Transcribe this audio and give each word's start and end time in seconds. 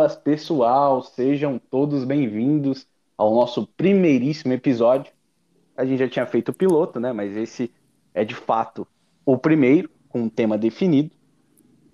boas, 0.00 0.16
pessoal. 0.16 1.02
Sejam 1.02 1.58
todos 1.58 2.04
bem-vindos 2.04 2.86
ao 3.18 3.34
nosso 3.34 3.66
primeiríssimo 3.66 4.54
episódio. 4.54 5.12
A 5.76 5.84
gente 5.84 5.98
já 5.98 6.08
tinha 6.08 6.24
feito 6.24 6.48
o 6.48 6.54
piloto, 6.54 6.98
né? 6.98 7.12
Mas 7.12 7.36
esse 7.36 7.70
é 8.14 8.24
de 8.24 8.34
fato 8.34 8.88
o 9.26 9.36
primeiro, 9.36 9.90
com 10.08 10.22
um 10.22 10.28
tema 10.30 10.56
definido. 10.56 11.10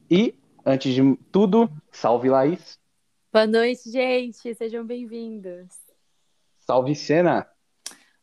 E, 0.08 0.36
antes 0.64 0.94
de 0.94 1.02
tudo, 1.32 1.68
salve 1.90 2.28
Laís. 2.28 2.78
Boa 3.32 3.44
noite, 3.44 3.90
gente. 3.90 4.54
Sejam 4.54 4.86
bem-vindos. 4.86 5.74
Salve 6.60 6.94
Sena. 6.94 7.44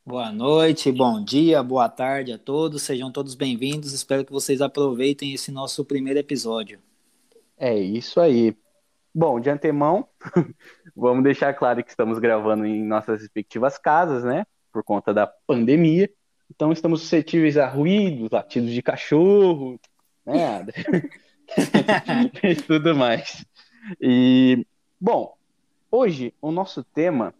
Boa 0.06 0.32
noite, 0.32 0.94
bom 0.94 1.22
dia, 1.22 1.62
boa 1.62 1.90
tarde 1.90 2.32
a 2.32 2.38
todos. 2.38 2.84
Sejam 2.84 3.12
todos 3.12 3.36
bem-vindos. 3.36 3.92
Espero 3.92 4.24
que 4.24 4.32
vocês 4.32 4.62
aproveitem 4.62 5.34
esse 5.34 5.52
nosso 5.52 5.84
primeiro 5.84 6.20
episódio. 6.20 6.80
É 7.58 7.78
isso 7.78 8.22
aí. 8.22 8.56
Bom, 9.16 9.40
de 9.40 9.50
antemão, 9.50 10.08
vamos 10.96 11.24
deixar 11.24 11.54
claro 11.54 11.84
que 11.84 11.90
estamos 11.92 12.18
gravando 12.18 12.66
em 12.66 12.84
nossas 12.84 13.22
respectivas 13.22 13.78
casas, 13.78 14.24
né? 14.24 14.46
Por 14.72 14.84
conta 14.84 15.14
da 15.14 15.28
pandemia. 15.28 16.10
Então 16.50 16.72
estamos 16.72 17.02
suscetíveis 17.02 17.56
a 17.58 17.68
ruídos, 17.68 18.32
latidos 18.32 18.72
de 18.72 18.82
cachorro, 18.82 19.80
né? 20.26 20.66
e 22.44 22.56
tudo 22.56 22.96
mais. 22.96 23.46
E, 24.02 24.66
bom, 25.00 25.36
hoje 25.92 26.34
o 26.42 26.52
nosso 26.52 26.84
tema, 26.84 27.36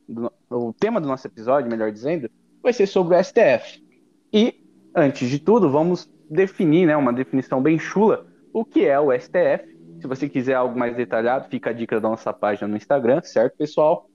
o 0.50 0.74
tema 0.74 1.02
do 1.02 1.08
nosso 1.08 1.26
episódio, 1.26 1.72
melhor 1.72 1.92
dizendo, 1.92 2.30
vai 2.62 2.72
ser 2.72 2.86
sobre 2.86 3.18
o 3.18 3.24
STF. 3.24 3.84
E, 4.32 4.64
antes 4.96 5.28
de 5.28 5.40
tudo, 5.40 5.72
vamos 5.72 6.08
definir, 6.30 6.86
né, 6.86 6.96
uma 6.96 7.14
definição 7.14 7.62
bem 7.62 7.80
chula, 7.80 8.28
o 8.54 8.64
que 8.64 8.86
é 8.86 9.00
o 9.00 9.12
STF 9.12 9.73
se 10.04 10.08
você 10.08 10.28
quiser 10.28 10.56
algo 10.56 10.78
mais 10.78 10.94
detalhado, 10.98 11.48
fica 11.48 11.70
a 11.70 11.74
dica 11.74 11.98
da 11.98 12.10
nossa 12.10 12.34
página 12.34 12.68
no 12.68 12.76
Instagram, 12.76 13.22
certo, 13.24 13.56
pessoal? 13.56 14.10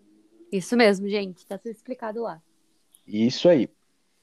Isso 0.53 0.77
mesmo, 0.77 1.09
gente. 1.09 1.47
Tá 1.47 1.57
tudo 1.57 1.73
explicado 1.73 2.21
lá. 2.21 2.43
Isso 3.07 3.49
aí. 3.49 3.71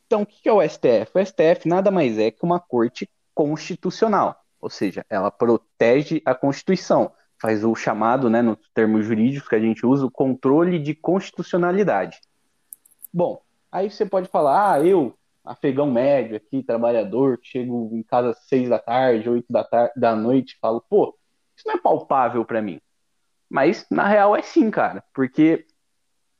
Então, 0.06 0.22
o 0.22 0.26
que 0.28 0.48
é 0.48 0.54
o 0.54 0.62
STF? 0.62 1.12
O 1.16 1.26
STF 1.26 1.68
nada 1.68 1.90
mais 1.90 2.20
é 2.20 2.30
que 2.30 2.44
uma 2.44 2.60
corte 2.60 3.10
constitucional, 3.34 4.40
ou 4.62 4.70
seja, 4.70 5.04
ela 5.10 5.32
protege 5.32 6.22
a 6.24 6.36
Constituição, 6.36 7.12
faz 7.42 7.66
o 7.66 7.74
chamado, 7.74 8.30
né, 8.30 8.44
nos 8.44 8.60
termos 8.72 9.04
jurídicos 9.04 9.50
que 9.50 9.56
a 9.56 9.60
gente 9.60 9.88
usa, 9.88 10.06
o 10.06 10.12
controle 10.12 10.78
de 10.78 10.94
constitucionalidade. 10.94 12.22
Bom, 13.12 13.42
aí 13.72 13.90
você 13.90 14.06
pode 14.06 14.28
falar, 14.28 14.74
ah, 14.74 14.86
eu, 14.86 15.18
afegão 15.44 15.90
médio 15.90 16.38
aqui, 16.38 16.62
trabalhador, 16.62 17.40
chego 17.42 17.90
em 17.92 18.04
casa 18.04 18.30
às 18.30 18.48
seis 18.48 18.70
da 18.70 18.78
tarde, 18.78 19.28
oito 19.28 19.52
da, 19.52 19.64
tarde, 19.64 19.94
da 19.98 20.16
noite, 20.16 20.60
falo, 20.62 20.80
pô, 20.88 21.18
não 21.66 21.76
é 21.76 21.78
palpável 21.78 22.46
para 22.46 22.62
mim. 22.62 22.80
Mas, 23.50 23.86
na 23.90 24.08
real, 24.08 24.36
é 24.36 24.42
sim, 24.42 24.70
cara. 24.70 25.04
Porque 25.14 25.66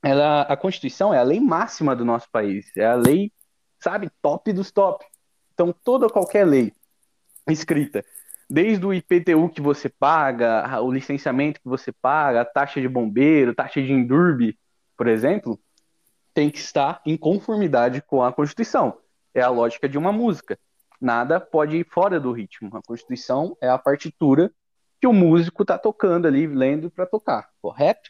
ela, 0.04 0.42
a 0.44 0.58
Constituição 0.58 1.14
é 1.14 1.18
a 1.18 1.24
lei 1.24 1.40
máxima 1.40 1.96
do 1.96 2.06
nosso 2.06 2.30
país. 2.32 2.76
É 2.78 2.86
a 2.86 2.96
lei, 2.96 3.32
sabe, 3.80 4.10
top 4.22 4.52
dos 4.54 4.72
top. 4.72 5.06
Então, 5.54 5.74
toda 5.84 6.10
qualquer 6.10 6.46
lei 6.46 6.74
escrita, 7.48 8.04
desde 8.50 8.86
o 8.86 8.94
IPTU 8.94 9.50
que 9.50 9.62
você 9.62 9.88
paga, 9.88 10.82
o 10.82 10.92
licenciamento 10.92 11.62
que 11.62 11.68
você 11.68 11.92
paga, 11.92 12.42
a 12.42 12.46
taxa 12.46 12.82
de 12.82 12.88
bombeiro, 12.88 13.56
taxa 13.56 13.82
de 13.82 13.92
endurbe, 13.92 14.58
por 14.98 15.08
exemplo, 15.08 15.60
tem 16.34 16.50
que 16.50 16.60
estar 16.60 17.02
em 17.06 17.16
conformidade 17.16 18.02
com 18.02 18.24
a 18.24 18.34
Constituição. 18.34 18.98
É 19.34 19.42
a 19.42 19.50
lógica 19.50 19.88
de 19.88 19.98
uma 19.98 20.12
música. 20.12 20.60
Nada 21.00 21.40
pode 21.40 21.78
ir 21.78 21.88
fora 21.90 22.20
do 22.20 22.32
ritmo. 22.32 22.76
A 22.76 22.82
Constituição 22.82 23.56
é 23.62 23.70
a 23.70 23.78
partitura 23.78 24.52
que 25.06 25.08
o 25.08 25.14
músico 25.14 25.62
está 25.62 25.78
tocando 25.78 26.26
ali, 26.26 26.48
lendo 26.48 26.90
para 26.90 27.06
tocar, 27.06 27.52
correto? 27.62 28.10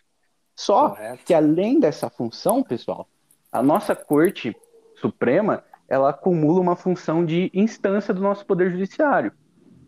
Só 0.56 0.92
correto. 0.92 1.26
que 1.26 1.34
além 1.34 1.78
dessa 1.78 2.10
função, 2.10 2.64
pessoal, 2.64 3.10
a 3.52 3.62
nossa 3.62 3.94
Corte 3.94 4.56
Suprema 5.02 5.62
ela 5.90 6.12
acumula 6.12 6.62
uma 6.62 6.78
função 6.78 7.26
de 7.26 7.52
instância 7.54 8.14
do 8.14 8.22
nosso 8.22 8.46
Poder 8.46 8.72
Judiciário. 8.72 9.34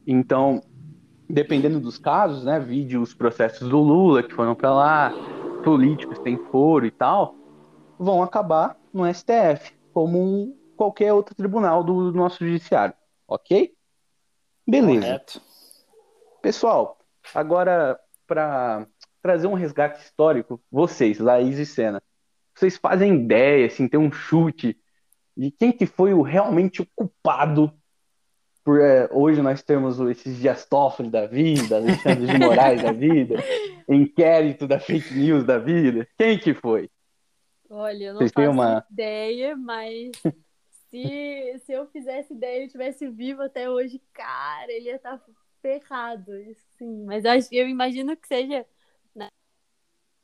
Então, 0.05 0.61
dependendo 1.29 1.79
dos 1.79 1.97
casos, 1.97 2.43
né, 2.43 2.59
vide 2.59 2.97
os 2.97 3.13
processos 3.13 3.69
do 3.69 3.79
Lula 3.79 4.21
que 4.21 4.33
foram 4.33 4.53
para 4.53 4.73
lá, 4.73 5.13
políticos 5.63 6.19
têm 6.19 6.37
foro 6.51 6.85
e 6.85 6.91
tal, 6.91 7.35
vão 7.97 8.21
acabar 8.21 8.77
no 8.91 9.05
STF, 9.07 9.73
como 9.93 10.19
um, 10.21 10.57
qualquer 10.75 11.13
outro 11.13 11.33
tribunal 11.33 11.85
do 11.85 12.11
nosso 12.11 12.45
judiciário, 12.45 12.93
ok? 13.25 13.73
Beleza. 14.67 15.05
Correto. 15.05 15.41
Pessoal, 16.41 16.96
Agora, 17.33 17.99
para 18.25 18.87
trazer 19.21 19.47
um 19.47 19.53
resgate 19.53 20.01
histórico, 20.01 20.61
vocês, 20.71 21.19
Laís 21.19 21.57
e 21.57 21.65
Senna, 21.65 22.01
vocês 22.55 22.77
fazem 22.77 23.23
ideia, 23.23 23.67
assim, 23.67 23.87
ter 23.87 23.97
um 23.97 24.11
chute 24.11 24.77
de 25.35 25.51
quem 25.51 25.71
que 25.71 25.85
foi 25.85 26.13
o 26.13 26.21
realmente 26.21 26.81
o 26.81 26.87
culpado 26.95 27.71
por 28.67 28.81
é, 28.81 29.07
hoje 29.13 29.41
nós 29.41 29.63
temos 29.63 29.97
esses 29.97 30.39
Dias 30.39 30.65
Toffoli 30.65 31.09
da 31.09 31.25
vida, 31.25 31.77
Alexandre 31.77 32.27
de 32.27 32.37
Moraes 32.37 32.83
da 32.83 32.91
vida, 32.91 33.35
inquérito 33.87 34.67
da 34.67 34.77
fake 34.77 35.13
news 35.13 35.45
da 35.45 35.57
vida. 35.57 36.05
Quem 36.17 36.37
que 36.37 36.53
foi? 36.53 36.89
Olha, 37.69 38.07
eu 38.07 38.13
não 38.13 38.19
Vocês 38.19 38.31
faço 38.33 38.49
uma... 38.49 38.85
ideia, 38.91 39.55
mas 39.55 40.11
se, 40.89 41.61
se 41.63 41.71
eu 41.71 41.87
fizesse 41.87 42.33
ideia 42.33 42.63
e 42.63 42.65
estivesse 42.65 43.07
vivo 43.07 43.41
até 43.41 43.69
hoje, 43.69 44.01
cara, 44.11 44.69
ele 44.69 44.87
ia 44.87 44.97
estar 44.97 45.17
ferrado, 45.61 46.31
sim. 46.77 47.05
Mas 47.05 47.25
eu, 47.25 47.31
acho, 47.31 47.47
eu 47.51 47.67
imagino 47.67 48.15
que 48.15 48.27
seja 48.27 48.65
né, 49.15 49.29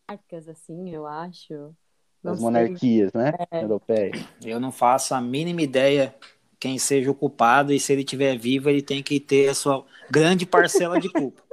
monarcas, 0.09 0.47
assim, 0.47 0.89
eu 0.93 1.05
acho. 1.05 1.75
As 2.23 2.39
monarquias, 2.39 3.11
né? 3.11 3.33
É. 3.51 3.63
Europeias. 3.63 4.25
Eu 4.43 4.59
não 4.59 4.71
faço 4.71 5.13
a 5.13 5.19
mínima 5.19 5.61
ideia 5.61 6.15
quem 6.57 6.79
seja 6.79 7.11
o 7.11 7.15
culpado 7.15 7.73
e 7.73 7.79
se 7.79 7.91
ele 7.91 8.03
estiver 8.03 8.37
vivo, 8.37 8.69
ele 8.69 8.81
tem 8.81 9.03
que 9.03 9.19
ter 9.19 9.49
a 9.49 9.53
sua 9.53 9.85
grande 10.09 10.45
parcela 10.45 10.97
de 10.97 11.09
culpa. 11.09 11.43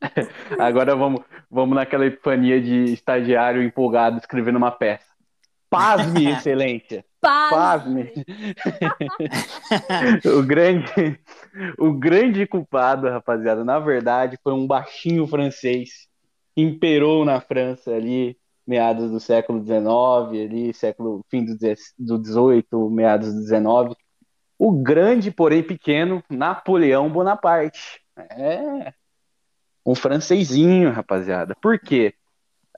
Agora 0.58 0.94
vamos, 0.94 1.22
vamos 1.50 1.74
naquela 1.74 2.06
epifania 2.06 2.60
de 2.60 2.92
estagiário 2.92 3.60
empolgado 3.60 4.18
escrevendo 4.18 4.56
uma 4.56 4.70
peça. 4.70 5.10
Pasme, 5.68 6.30
excelência. 6.30 7.04
Pasme. 7.20 8.12
o 10.24 10.42
grande 10.42 11.20
o 11.78 11.92
grande 11.92 12.46
culpado, 12.46 13.08
rapaziada, 13.08 13.64
na 13.64 13.78
verdade, 13.78 14.38
foi 14.42 14.52
um 14.52 14.66
baixinho 14.66 15.26
francês 15.26 16.08
que 16.54 16.62
imperou 16.62 17.24
na 17.24 17.40
França 17.40 17.92
ali 17.92 18.36
meados 18.66 19.10
do 19.10 19.18
século 19.18 19.64
XIX, 19.64 20.44
ali 20.44 20.72
século 20.72 21.24
fim 21.28 21.44
do 21.44 21.56
XVIII, 21.56 22.64
meados 22.90 23.34
do 23.34 23.42
XIX. 23.42 23.96
O 24.58 24.72
grande, 24.72 25.30
porém 25.30 25.62
pequeno, 25.62 26.22
Napoleão 26.30 27.10
Bonaparte. 27.10 28.00
É 28.16 28.92
um 29.84 29.94
francesinho, 29.94 30.90
rapaziada. 30.90 31.56
Por 31.60 31.78
quê? 31.78 32.14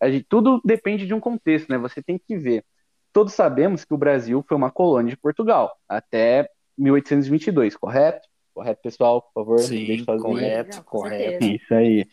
Gente, 0.04 0.26
tudo 0.28 0.60
depende 0.64 1.06
de 1.06 1.12
um 1.12 1.20
contexto, 1.20 1.68
né? 1.68 1.76
Você 1.78 2.02
tem 2.02 2.18
que 2.18 2.36
ver 2.36 2.64
todos 3.12 3.34
sabemos 3.34 3.84
que 3.84 3.94
o 3.94 3.98
Brasil 3.98 4.44
foi 4.46 4.56
uma 4.56 4.70
colônia 4.70 5.10
de 5.10 5.16
Portugal 5.16 5.76
até 5.88 6.48
1822, 6.78 7.76
correto? 7.76 8.28
Correto, 8.54 8.82
pessoal, 8.82 9.22
por 9.22 9.32
favor? 9.32 9.58
Sim, 9.60 10.04
correto, 10.04 10.76
Não, 10.76 10.84
correto. 10.84 11.44
Isso 11.44 11.74
aí. 11.74 12.06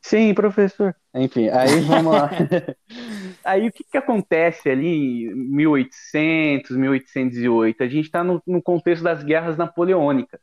Sim, 0.00 0.34
professor. 0.34 0.94
Enfim, 1.14 1.48
aí 1.48 1.80
vamos 1.80 2.12
lá. 2.12 2.30
aí 3.44 3.68
o 3.68 3.72
que, 3.72 3.84
que 3.84 3.96
acontece 3.96 4.68
ali 4.68 5.26
em 5.26 5.34
1800, 5.34 6.76
1808? 6.76 7.82
A 7.82 7.88
gente 7.88 8.06
está 8.06 8.24
no, 8.24 8.42
no 8.46 8.60
contexto 8.60 9.02
das 9.02 9.22
guerras 9.22 9.56
napoleônicas. 9.56 10.40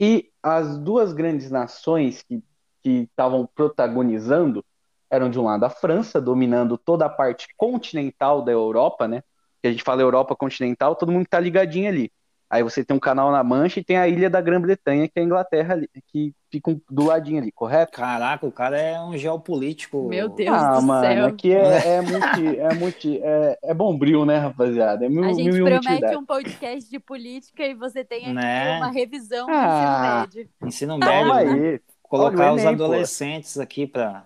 E 0.00 0.30
as 0.42 0.78
duas 0.78 1.12
grandes 1.12 1.50
nações 1.50 2.22
que 2.22 2.42
estavam 2.84 3.48
protagonizando 3.52 4.64
eram 5.10 5.30
de 5.30 5.38
um 5.38 5.44
lado 5.44 5.64
a 5.64 5.70
França, 5.70 6.20
dominando 6.20 6.76
toda 6.76 7.06
a 7.06 7.08
parte 7.08 7.48
continental 7.56 8.42
da 8.42 8.52
Europa, 8.52 9.08
né? 9.08 9.22
Que 9.60 9.68
a 9.68 9.70
gente 9.70 9.82
fala 9.82 10.02
Europa 10.02 10.36
continental, 10.36 10.94
todo 10.94 11.12
mundo 11.12 11.26
tá 11.26 11.40
ligadinho 11.40 11.88
ali. 11.88 12.12
Aí 12.50 12.62
você 12.62 12.82
tem 12.82 12.96
um 12.96 13.00
canal 13.00 13.30
na 13.30 13.44
Mancha 13.44 13.78
e 13.78 13.84
tem 13.84 13.98
a 13.98 14.08
ilha 14.08 14.30
da 14.30 14.40
Grã-Bretanha, 14.40 15.06
que 15.06 15.18
é 15.18 15.20
a 15.20 15.24
Inglaterra, 15.24 15.74
ali, 15.74 15.86
que 16.06 16.32
ficam 16.50 16.80
do 16.88 17.04
ladinho 17.04 17.42
ali, 17.42 17.52
correto? 17.52 17.92
Caraca, 17.92 18.46
o 18.46 18.52
cara 18.52 18.80
é 18.80 18.98
um 18.98 19.18
geopolítico. 19.18 20.08
Meu 20.08 20.30
Deus 20.30 20.56
ah, 20.56 20.80
do 20.80 20.82
mano, 20.86 21.06
céu. 21.06 21.26
aqui 21.26 21.52
é, 21.52 21.58
é 21.96 22.00
multi, 22.00 22.58
é 22.58 22.74
multi, 22.74 23.20
é, 23.22 23.58
é 23.64 23.74
bombril, 23.74 24.24
né, 24.24 24.38
rapaziada? 24.38 25.04
É 25.04 25.10
mil, 25.10 25.24
a 25.24 25.32
gente 25.34 25.62
promete 25.62 26.16
um 26.16 26.24
podcast 26.24 26.88
de 26.90 26.98
política 26.98 27.66
e 27.66 27.74
você 27.74 28.02
tem 28.02 28.24
aqui 28.24 28.32
né? 28.32 28.78
uma 28.78 28.90
revisão 28.90 29.46
do 29.46 29.52
ah, 29.52 30.24
ensino 30.26 30.38
médio. 30.38 30.50
Ensino 30.64 30.98
médio. 30.98 31.32
Aí. 31.34 31.80
Colocar 32.02 32.52
Olha, 32.52 32.54
os 32.54 32.64
adolescentes 32.64 33.54
pô. 33.54 33.60
aqui 33.60 33.86
para 33.86 34.24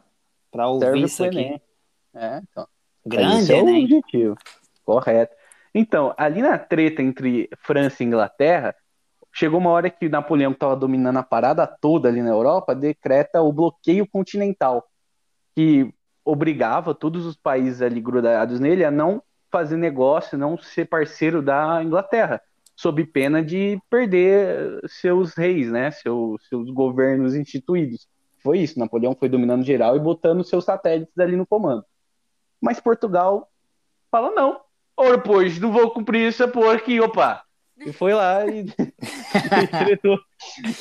para 0.53 0.69
ouvir 0.69 0.85
Serve 0.85 1.03
isso 1.03 1.25
aqui. 1.25 1.61
É, 2.15 2.41
então. 2.43 2.69
Grande, 3.05 3.53
é 3.53 3.63
o 3.63 3.83
objetivo. 3.83 4.37
Correto. 4.85 5.35
Então, 5.75 6.15
ali 6.19 6.43
na 6.43 6.59
treta 6.59 7.03
entre 7.03 7.49
França 7.59 8.03
e 8.03 8.07
Inglaterra, 8.07 8.77
chegou 9.33 9.59
uma 9.59 9.71
hora 9.71 9.89
que 9.89 10.09
Napoleão, 10.09 10.53
que 10.53 10.57
estava 10.57 10.77
dominando 10.77 11.17
a 11.17 11.23
parada 11.23 11.67
toda 11.67 12.09
ali 12.09 12.23
na 12.23 12.29
Europa, 12.29 12.75
decreta 12.75 13.41
o 13.41 13.53
bloqueio 13.53 14.07
continental. 14.07 14.87
Que 15.57 15.93
obrigava 16.25 16.95
todos 16.95 17.25
os 17.25 17.37
países 17.37 17.81
ali 17.81 18.01
grudados 18.01 18.61
nele 18.61 18.85
a 18.85 18.91
não 18.91 19.23
fazer 19.51 19.77
negócio, 19.77 20.39
não 20.39 20.57
ser 20.57 20.87
parceiro 20.87 21.43
da 21.43 21.83
Inglaterra, 21.83 22.41
sob 22.77 23.05
pena 23.07 23.43
de 23.43 23.79
perder 23.91 24.81
seus 24.87 25.35
reis, 25.35 25.71
né, 25.71 25.91
seus, 25.91 26.47
seus 26.49 26.71
governos 26.71 27.35
instituídos. 27.35 28.07
Foi 28.43 28.59
isso, 28.59 28.79
Napoleão 28.79 29.15
foi 29.15 29.29
dominando 29.29 29.65
geral 29.65 29.97
e 29.97 30.01
botando 30.01 30.43
seus 30.43 30.65
satélites 30.65 31.17
ali 31.19 31.37
no 31.37 31.47
comando. 31.47 31.85
Mas 32.61 32.81
Portugal 32.81 33.49
fala 34.11 34.31
não, 34.33 34.61
ora 34.97 35.19
pois, 35.19 35.59
não 35.59 35.73
vou 35.73 35.91
cumprir 35.91 36.29
essa 36.29 36.49
porra 36.49 36.75
aqui, 36.75 37.01
opa. 37.01 37.45
E 37.79 37.93
foi 37.93 38.13
lá 38.13 38.47
e, 38.47 38.61
e, 38.61 39.67
tretou, 39.85 40.19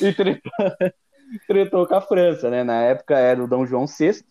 e 0.00 0.12
tretou, 0.12 0.52
tretou 1.46 1.86
com 1.86 1.94
a 1.94 2.00
França, 2.00 2.50
né? 2.50 2.62
Na 2.62 2.82
época 2.82 3.18
era 3.18 3.42
o 3.42 3.48
Dom 3.48 3.66
João 3.66 3.86
VI. 3.86 4.24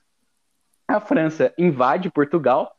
A 0.88 1.00
França 1.00 1.54
invade 1.57 2.10
Portugal, 2.10 2.75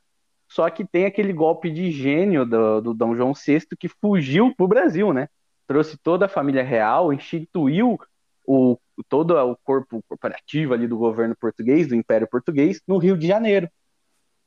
só 0.48 0.68
que 0.68 0.84
tem 0.84 1.06
aquele 1.06 1.32
golpe 1.32 1.70
de 1.70 1.90
gênio 1.90 2.44
do, 2.44 2.80
do 2.80 2.94
Dom 2.94 3.16
João 3.16 3.32
VI 3.32 3.66
que 3.78 3.88
fugiu 3.88 4.54
para 4.54 4.64
o 4.64 4.68
Brasil, 4.68 5.12
né? 5.12 5.28
Trouxe 5.66 5.96
toda 5.96 6.26
a 6.26 6.28
família 6.28 6.62
real, 6.62 7.12
instituiu 7.12 7.98
o, 8.46 8.78
todo 9.02 9.36
o 9.36 9.56
corpo 9.64 10.02
corporativo 10.08 10.74
ali 10.74 10.86
do 10.86 10.96
governo 10.96 11.36
português, 11.36 11.88
do 11.88 11.94
Império 11.94 12.28
Português, 12.28 12.80
no 12.86 12.98
Rio 12.98 13.16
de 13.16 13.26
Janeiro. 13.26 13.68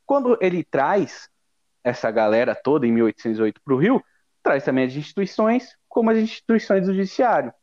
Quando 0.05 0.37
ele 0.41 0.63
traz 0.63 1.29
essa 1.83 2.09
galera 2.11 2.55
toda 2.55 2.85
em 2.87 2.91
1808 2.91 3.61
para 3.63 3.73
o 3.73 3.77
Rio, 3.77 4.03
traz 4.41 4.63
também 4.63 4.85
as 4.85 4.95
instituições, 4.95 5.75
como 5.87 6.09
as 6.09 6.17
instituições 6.17 6.85
do 6.85 6.93
judiciário. 6.93 7.53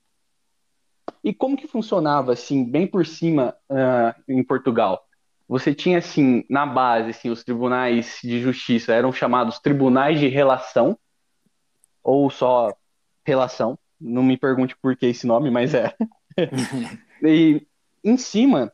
E 1.22 1.32
como 1.32 1.56
que 1.56 1.68
funcionava, 1.68 2.32
assim, 2.32 2.64
bem 2.64 2.86
por 2.86 3.06
cima 3.06 3.56
uh, 3.70 4.22
em 4.28 4.42
Portugal? 4.42 5.04
Você 5.48 5.74
tinha, 5.74 5.98
assim, 5.98 6.44
na 6.48 6.64
base, 6.64 7.10
assim, 7.10 7.30
os 7.30 7.44
tribunais 7.44 8.18
de 8.22 8.40
justiça 8.40 8.92
eram 8.92 9.12
chamados 9.12 9.58
tribunais 9.58 10.18
de 10.18 10.28
relação, 10.28 10.98
ou 12.02 12.30
só 12.30 12.72
relação. 13.24 13.78
Não 14.00 14.22
me 14.22 14.36
pergunte 14.36 14.76
por 14.80 14.96
que 14.96 15.06
esse 15.06 15.26
nome, 15.26 15.50
mas 15.50 15.74
é. 15.74 15.94
e 17.22 17.66
em 18.04 18.16
cima, 18.16 18.72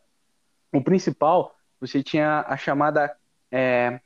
o 0.73 0.83
principal, 0.83 1.55
você 1.81 2.03
tinha 2.03 2.45
a 2.47 2.57
chamada 2.57 3.15
é, 3.51 4.01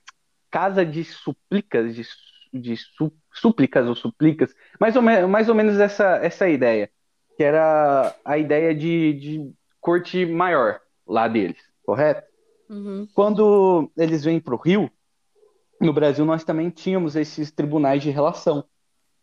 Casa 0.51 0.85
de 0.85 1.05
Suplicas, 1.05 1.95
de, 1.95 2.07
de 2.53 2.77
su, 2.77 3.13
súplicas 3.33 3.87
ou 3.87 3.95
suplicas, 3.95 4.55
mais 4.79 4.97
ou, 4.97 5.03
me, 5.03 5.27
mais 5.27 5.49
ou 5.49 5.55
menos 5.55 5.79
essa, 5.79 6.17
essa 6.17 6.49
ideia, 6.49 6.91
que 7.37 7.43
era 7.43 8.15
a 8.25 8.37
ideia 8.37 8.75
de, 8.75 9.13
de 9.15 9.53
corte 9.81 10.27
maior 10.27 10.81
lá 11.07 11.29
deles, 11.29 11.59
correto? 11.85 12.27
Uhum. 12.69 13.07
Quando 13.15 13.91
eles 13.97 14.25
vêm 14.25 14.41
para 14.41 14.55
o 14.55 14.59
Rio, 14.59 14.91
no 15.81 15.93
Brasil 15.93 16.25
nós 16.25 16.45
também 16.45 16.71
tínhamos 16.71 17.17
esses 17.17 17.51
tribunais 17.51 18.03
de 18.03 18.11
relação. 18.11 18.65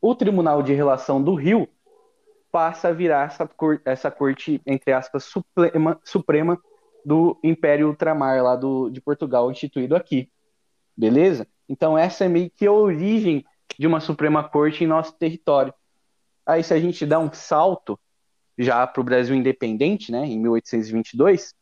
O 0.02 0.16
Tribunal 0.16 0.64
de 0.64 0.74
Relação 0.74 1.22
do 1.22 1.34
Rio 1.36 1.68
passa 2.52 2.90
a 2.90 2.94
virar 2.94 3.28
essa, 3.28 3.48
cor, 3.48 3.82
essa 3.86 4.10
corte, 4.10 4.62
entre 4.66 4.92
aspas, 4.92 5.24
suprema, 5.26 6.00
suprema 6.04 6.60
do 7.06 7.40
Império 7.44 7.88
Ultramar 7.88 8.44
lá 8.44 8.56
do, 8.56 8.90
de 8.90 9.02
Portugal, 9.02 9.52
instituído 9.52 9.96
aqui. 9.96 10.30
Beleza? 10.96 11.48
Então 11.68 11.98
essa 11.98 12.26
é 12.26 12.28
meio 12.28 12.50
que 12.50 12.66
a 12.66 12.72
origem 12.72 13.46
de 13.78 13.88
uma 13.88 14.00
Suprema 14.00 14.44
Corte 14.44 14.84
em 14.84 14.88
nosso 14.88 15.14
território. 15.14 15.74
Aí 16.46 16.64
se 16.64 16.74
a 16.74 16.80
gente 16.80 17.06
dá 17.06 17.20
um 17.20 17.32
salto 17.32 18.00
já 18.58 18.86
para 18.86 19.00
o 19.00 19.04
Brasil 19.04 19.36
independente, 19.36 20.12
né, 20.12 20.26
em 20.26 20.38
1822, 20.40 21.56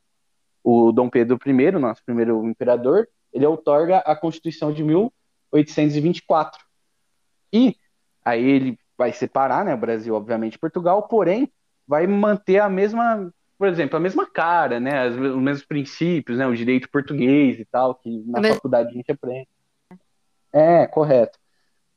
o 0.63 0.91
Dom 0.91 1.09
Pedro 1.09 1.37
I, 1.45 1.71
nosso 1.71 2.03
primeiro 2.03 2.43
imperador, 2.45 3.07
ele 3.31 3.45
outorga 3.45 3.99
a 3.99 4.15
Constituição 4.15 4.73
de 4.73 4.83
1824. 4.83 6.65
E 7.53 7.75
aí 8.25 8.43
ele 8.43 8.79
vai 8.97 9.13
separar, 9.13 9.63
né, 9.63 9.73
o 9.73 9.77
Brasil, 9.77 10.15
obviamente, 10.15 10.57
Portugal, 10.57 11.07
porém 11.07 11.51
vai 11.87 12.07
manter 12.07 12.59
a 12.59 12.67
mesma, 12.67 13.31
por 13.57 13.67
exemplo, 13.67 13.95
a 13.95 13.99
mesma 13.99 14.25
cara, 14.25 14.79
né, 14.79 15.07
os 15.07 15.15
mesmos 15.15 15.65
princípios, 15.65 16.37
né, 16.37 16.47
o 16.47 16.55
direito 16.55 16.89
português 16.89 17.59
e 17.59 17.65
tal, 17.65 17.95
que 17.95 18.09
na 18.25 18.41
Mas... 18.41 18.55
faculdade 18.55 18.89
a 18.89 18.93
gente 18.93 19.11
aprende. 19.11 19.47
É, 20.51 20.87
correto. 20.87 21.37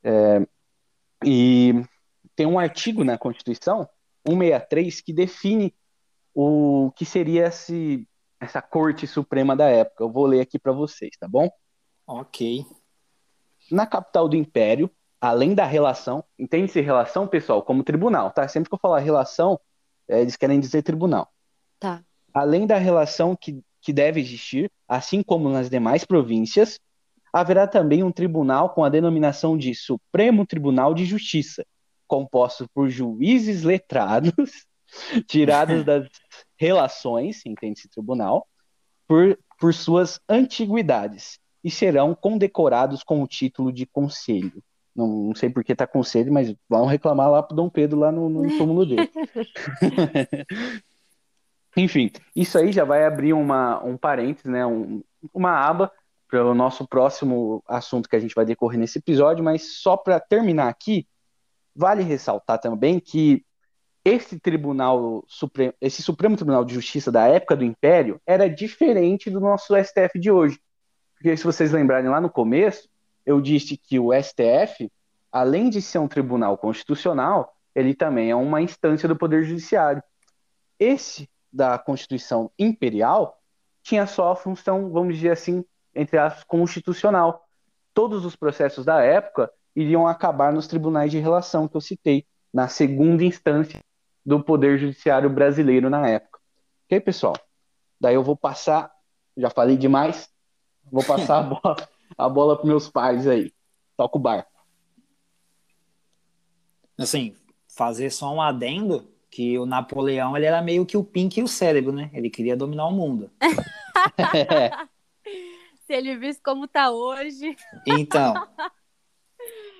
É, 0.03 0.45
e 1.23 1.83
tem 2.35 2.45
um 2.45 2.59
artigo 2.59 3.03
na 3.03 3.17
Constituição, 3.17 3.89
163, 4.27 5.01
que 5.01 5.13
define 5.13 5.73
o 6.33 6.91
que 6.95 7.05
seria 7.05 7.47
esse, 7.47 8.07
essa 8.39 8.61
Corte 8.61 9.05
Suprema 9.07 9.55
da 9.55 9.67
época. 9.67 10.03
Eu 10.03 10.11
vou 10.11 10.25
ler 10.25 10.41
aqui 10.41 10.57
para 10.57 10.71
vocês, 10.71 11.11
tá 11.19 11.27
bom? 11.27 11.49
Ok. 12.07 12.65
Na 13.71 13.85
capital 13.85 14.27
do 14.27 14.35
Império, 14.35 14.89
além 15.21 15.53
da 15.53 15.65
relação, 15.65 16.23
entende-se 16.37 16.81
relação, 16.81 17.27
pessoal, 17.27 17.61
como 17.61 17.83
tribunal, 17.83 18.31
tá? 18.31 18.47
Sempre 18.47 18.69
que 18.69 18.73
eu 18.73 18.79
falar 18.79 18.99
relação, 18.99 19.59
é, 20.07 20.19
eles 20.19 20.35
querem 20.35 20.59
dizer 20.59 20.81
tribunal. 20.81 21.31
Tá. 21.79 22.03
Além 22.33 22.65
da 22.65 22.77
relação 22.77 23.35
que, 23.35 23.61
que 23.79 23.93
deve 23.93 24.19
existir, 24.19 24.71
assim 24.87 25.21
como 25.21 25.47
nas 25.47 25.69
demais 25.69 26.03
províncias, 26.03 26.79
haverá 27.31 27.67
também 27.67 28.03
um 28.03 28.11
tribunal 28.11 28.71
com 28.71 28.83
a 28.83 28.89
denominação 28.89 29.55
de 29.55 29.75
Supremo 29.75 30.45
Tribunal 30.45 30.93
de 30.95 31.05
Justiça, 31.05 31.63
composto 32.07 32.67
por 32.73 32.89
juízes 32.89 33.61
letrados, 33.61 34.33
tirados 35.27 35.85
das 35.85 36.09
relações, 36.57 37.45
entende-se 37.45 37.87
tribunal, 37.87 38.47
por, 39.07 39.37
por 39.59 39.73
suas 39.73 40.19
antiguidades, 40.27 41.39
e 41.63 41.69
serão 41.69 42.15
condecorados 42.15 43.03
com 43.03 43.21
o 43.21 43.27
título 43.27 43.71
de 43.71 43.85
conselho. 43.85 44.63
Não, 44.95 45.07
não 45.07 45.35
sei 45.35 45.49
por 45.49 45.63
que 45.63 45.75
tá 45.75 45.87
conselho, 45.87 46.33
mas 46.33 46.53
vão 46.67 46.85
reclamar 46.85 47.29
lá 47.29 47.41
pro 47.41 47.55
Dom 47.55 47.69
Pedro 47.69 47.99
lá 47.99 48.11
no, 48.11 48.29
no 48.29 48.41
túmulo 48.57 48.85
dele. 48.85 49.09
Enfim, 51.77 52.11
isso 52.35 52.57
aí 52.57 52.71
já 52.71 52.83
vai 52.83 53.05
abrir 53.05 53.31
uma, 53.33 53.81
um 53.83 53.95
parênteses, 53.95 54.51
né, 54.51 54.65
um, 54.65 55.01
uma 55.33 55.51
aba 55.51 55.89
para 56.27 56.45
o 56.45 56.53
nosso 56.53 56.85
próximo 56.87 57.63
assunto 57.67 58.09
que 58.09 58.15
a 58.15 58.19
gente 58.19 58.35
vai 58.35 58.45
decorrer 58.45 58.79
nesse 58.79 58.99
episódio, 58.99 59.43
mas 59.43 59.79
só 59.81 59.95
para 59.95 60.19
terminar 60.19 60.67
aqui, 60.67 61.07
vale 61.75 62.03
ressaltar 62.03 62.59
também 62.59 62.99
que 62.99 63.45
esse 64.03 64.39
tribunal 64.39 65.23
supremo, 65.27 65.73
esse 65.79 66.01
Supremo 66.01 66.35
Tribunal 66.35 66.65
de 66.65 66.73
Justiça 66.73 67.11
da 67.11 67.27
época 67.27 67.55
do 67.55 67.63
Império 67.63 68.19
era 68.25 68.49
diferente 68.49 69.29
do 69.29 69.39
nosso 69.39 69.75
STF 69.75 70.19
de 70.19 70.31
hoje. 70.31 70.59
Porque 71.15 71.37
se 71.37 71.43
vocês 71.43 71.71
lembrarem 71.71 72.09
lá 72.09 72.19
no 72.19 72.29
começo, 72.29 72.89
eu 73.25 73.41
disse 73.41 73.77
que 73.77 73.99
o 73.99 74.11
STF, 74.13 74.91
além 75.31 75.69
de 75.69 75.81
ser 75.81 75.99
um 75.99 76.07
tribunal 76.07 76.57
constitucional, 76.57 77.55
ele 77.73 77.93
também 77.93 78.31
é 78.31 78.35
uma 78.35 78.61
instância 78.61 79.07
do 79.07 79.15
Poder 79.15 79.43
Judiciário. 79.43 80.03
Esse 80.79 81.29
da 81.51 81.77
Constituição 81.77 82.51
Imperial 82.57 83.37
tinha 83.83 84.05
só 84.05 84.31
a 84.31 84.35
função, 84.35 84.89
vamos 84.91 85.15
dizer 85.15 85.31
assim, 85.31 85.65
entre 85.93 86.17
aspas, 86.17 86.43
constitucional. 86.43 87.47
Todos 87.93 88.25
os 88.25 88.35
processos 88.35 88.85
da 88.85 89.01
época 89.01 89.51
iriam 89.75 90.07
acabar 90.07 90.51
nos 90.51 90.67
tribunais 90.67 91.11
de 91.11 91.19
relação 91.19 91.67
que 91.67 91.75
eu 91.75 91.81
citei, 91.81 92.25
na 92.53 92.67
segunda 92.67 93.23
instância 93.23 93.79
do 94.25 94.43
Poder 94.43 94.77
Judiciário 94.77 95.29
brasileiro 95.29 95.89
na 95.89 96.07
época. 96.07 96.39
Ok, 96.85 96.99
pessoal? 96.99 97.35
Daí 97.99 98.15
eu 98.15 98.23
vou 98.23 98.35
passar, 98.35 98.91
já 99.37 99.49
falei 99.49 99.77
demais, 99.77 100.29
vou 100.91 101.03
passar 101.03 101.39
a 101.39 101.43
bola 101.43 101.89
a 102.17 102.29
bola 102.29 102.57
para 102.57 102.67
meus 102.67 102.89
pais 102.89 103.27
aí. 103.27 103.51
Toca 103.97 104.17
o 104.17 104.21
barco. 104.21 104.51
Assim, 106.97 107.35
fazer 107.67 108.11
só 108.11 108.33
um 108.33 108.41
adendo 108.41 109.07
que 109.29 109.57
o 109.57 109.65
Napoleão 109.65 110.35
ele 110.35 110.45
era 110.45 110.61
meio 110.61 110.85
que 110.85 110.97
o 110.97 111.03
Pink 111.03 111.39
e 111.39 111.43
o 111.43 111.47
cérebro, 111.47 111.91
né? 111.91 112.09
Ele 112.13 112.29
queria 112.29 112.55
dominar 112.55 112.87
o 112.87 112.91
mundo. 112.91 113.31
Se 115.87 115.93
ele 115.93 116.17
visse 116.17 116.41
como 116.41 116.67
tá 116.67 116.91
hoje. 116.91 117.55
Então. 117.87 118.33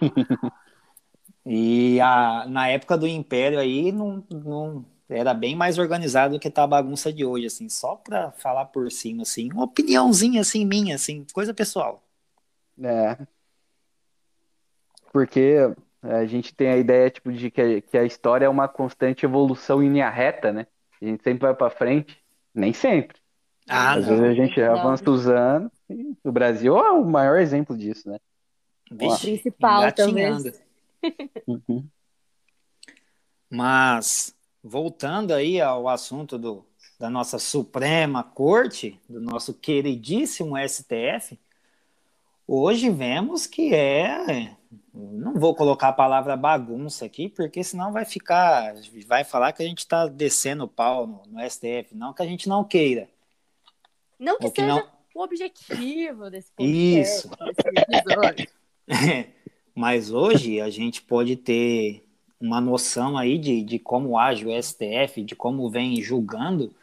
e 1.46 2.00
a, 2.00 2.46
na 2.48 2.68
época 2.70 2.98
do 2.98 3.08
Império 3.08 3.60
aí 3.60 3.92
não, 3.92 4.24
não 4.30 4.86
era 5.10 5.34
bem 5.34 5.56
mais 5.56 5.78
organizado 5.78 6.36
do 6.36 6.40
que 6.40 6.50
tá 6.50 6.64
a 6.64 6.68
bagunça 6.68 7.12
de 7.12 7.26
hoje, 7.26 7.46
assim, 7.48 7.68
só 7.70 7.96
para 7.96 8.32
falar 8.32 8.66
por 8.66 8.90
cima, 8.92 9.24
assim, 9.24 9.52
uma 9.52 9.66
opiniãozinha 9.66 10.42
assim 10.42 10.66
minha, 10.66 10.96
assim, 10.96 11.26
coisa 11.34 11.54
pessoal. 11.54 12.02
É. 12.84 13.18
Porque 15.12 15.58
a 16.02 16.26
gente 16.26 16.54
tem 16.54 16.70
a 16.70 16.78
ideia 16.78 17.10
tipo, 17.10 17.32
de 17.32 17.52
que 17.52 17.62
a, 17.62 17.82
que 17.82 17.98
a 17.98 18.04
história 18.04 18.46
é 18.46 18.50
uma 18.50 18.68
constante 18.68 19.26
evolução 19.26 19.84
em 19.84 19.92
linha 19.92 20.10
reta, 20.10 20.52
né? 20.52 20.66
A 21.02 21.06
gente 21.06 21.24
sempre 21.24 21.42
vai 21.42 21.54
para 21.54 21.70
frente. 21.70 22.18
Nem 22.54 22.74
sempre. 22.74 23.18
Ah, 23.68 23.94
Às 23.94 24.08
não. 24.08 24.18
vezes 24.18 24.30
a 24.30 24.34
gente 24.34 24.60
não. 24.60 24.76
avança 24.76 25.10
os 25.10 25.28
anos. 25.28 25.72
E 25.90 26.16
o 26.24 26.32
Brasil 26.32 26.78
é 26.78 26.92
o 26.92 27.06
maior 27.06 27.40
exemplo 27.40 27.78
disso, 27.78 28.10
né? 28.10 28.18
Vixe, 28.92 29.22
principal 29.22 29.92
também. 29.94 30.32
Uhum. 31.48 31.88
Mas, 33.50 34.36
voltando 34.64 35.34
aí 35.34 35.60
ao 35.62 35.88
assunto 35.88 36.38
do, 36.38 36.66
da 37.00 37.10
nossa 37.10 37.40
Suprema 37.40 38.24
Corte, 38.24 39.00
do 39.10 39.20
nosso 39.20 39.54
queridíssimo 39.54 40.56
STF, 40.58 41.40
hoje 42.48 42.90
vemos 42.90 43.48
que 43.48 43.74
é. 43.74 44.56
Não 44.94 45.36
vou 45.36 45.56
colocar 45.56 45.90
a 45.90 45.94
palavra 45.94 46.36
bagunça 46.36 47.06
aqui, 47.06 47.30
porque 47.30 47.64
senão 47.64 47.94
vai 47.94 48.06
ficar. 48.06 48.74
Vai 49.08 49.24
falar 49.24 49.54
que 49.54 49.64
a 49.64 49.66
gente 49.66 49.80
está 49.80 50.08
descendo 50.08 50.66
o 50.66 50.68
pau 50.68 51.08
no, 51.08 51.22
no, 51.28 51.50
STF. 51.50 51.94
Não 51.94 52.14
que 52.14 52.22
a 52.22 52.26
gente 52.26 52.50
não 52.50 52.64
queira. 52.64 53.10
Não 54.20 54.38
que, 54.38 54.50
seja 54.50 54.68
não... 54.68 54.88
o 55.16 55.24
objetivo 55.24 56.30
desse 56.30 56.52
podcast, 56.52 57.02
Isso. 57.02 57.30
Desse 57.88 58.50
Mas 59.74 60.12
hoje 60.12 60.60
a 60.60 60.70
gente 60.70 61.02
pode 61.02 61.38
ter 61.38 62.06
uma 62.40 62.60
noção 62.60 63.18
aí 63.18 63.38
de, 63.38 63.64
de 63.64 63.80
como 63.80 64.18
age 64.18 64.46
o 64.46 64.64
STF, 64.64 65.24
de 65.24 65.36
como 65.36 65.70
vem 65.70 66.02
julgando, 66.02 66.74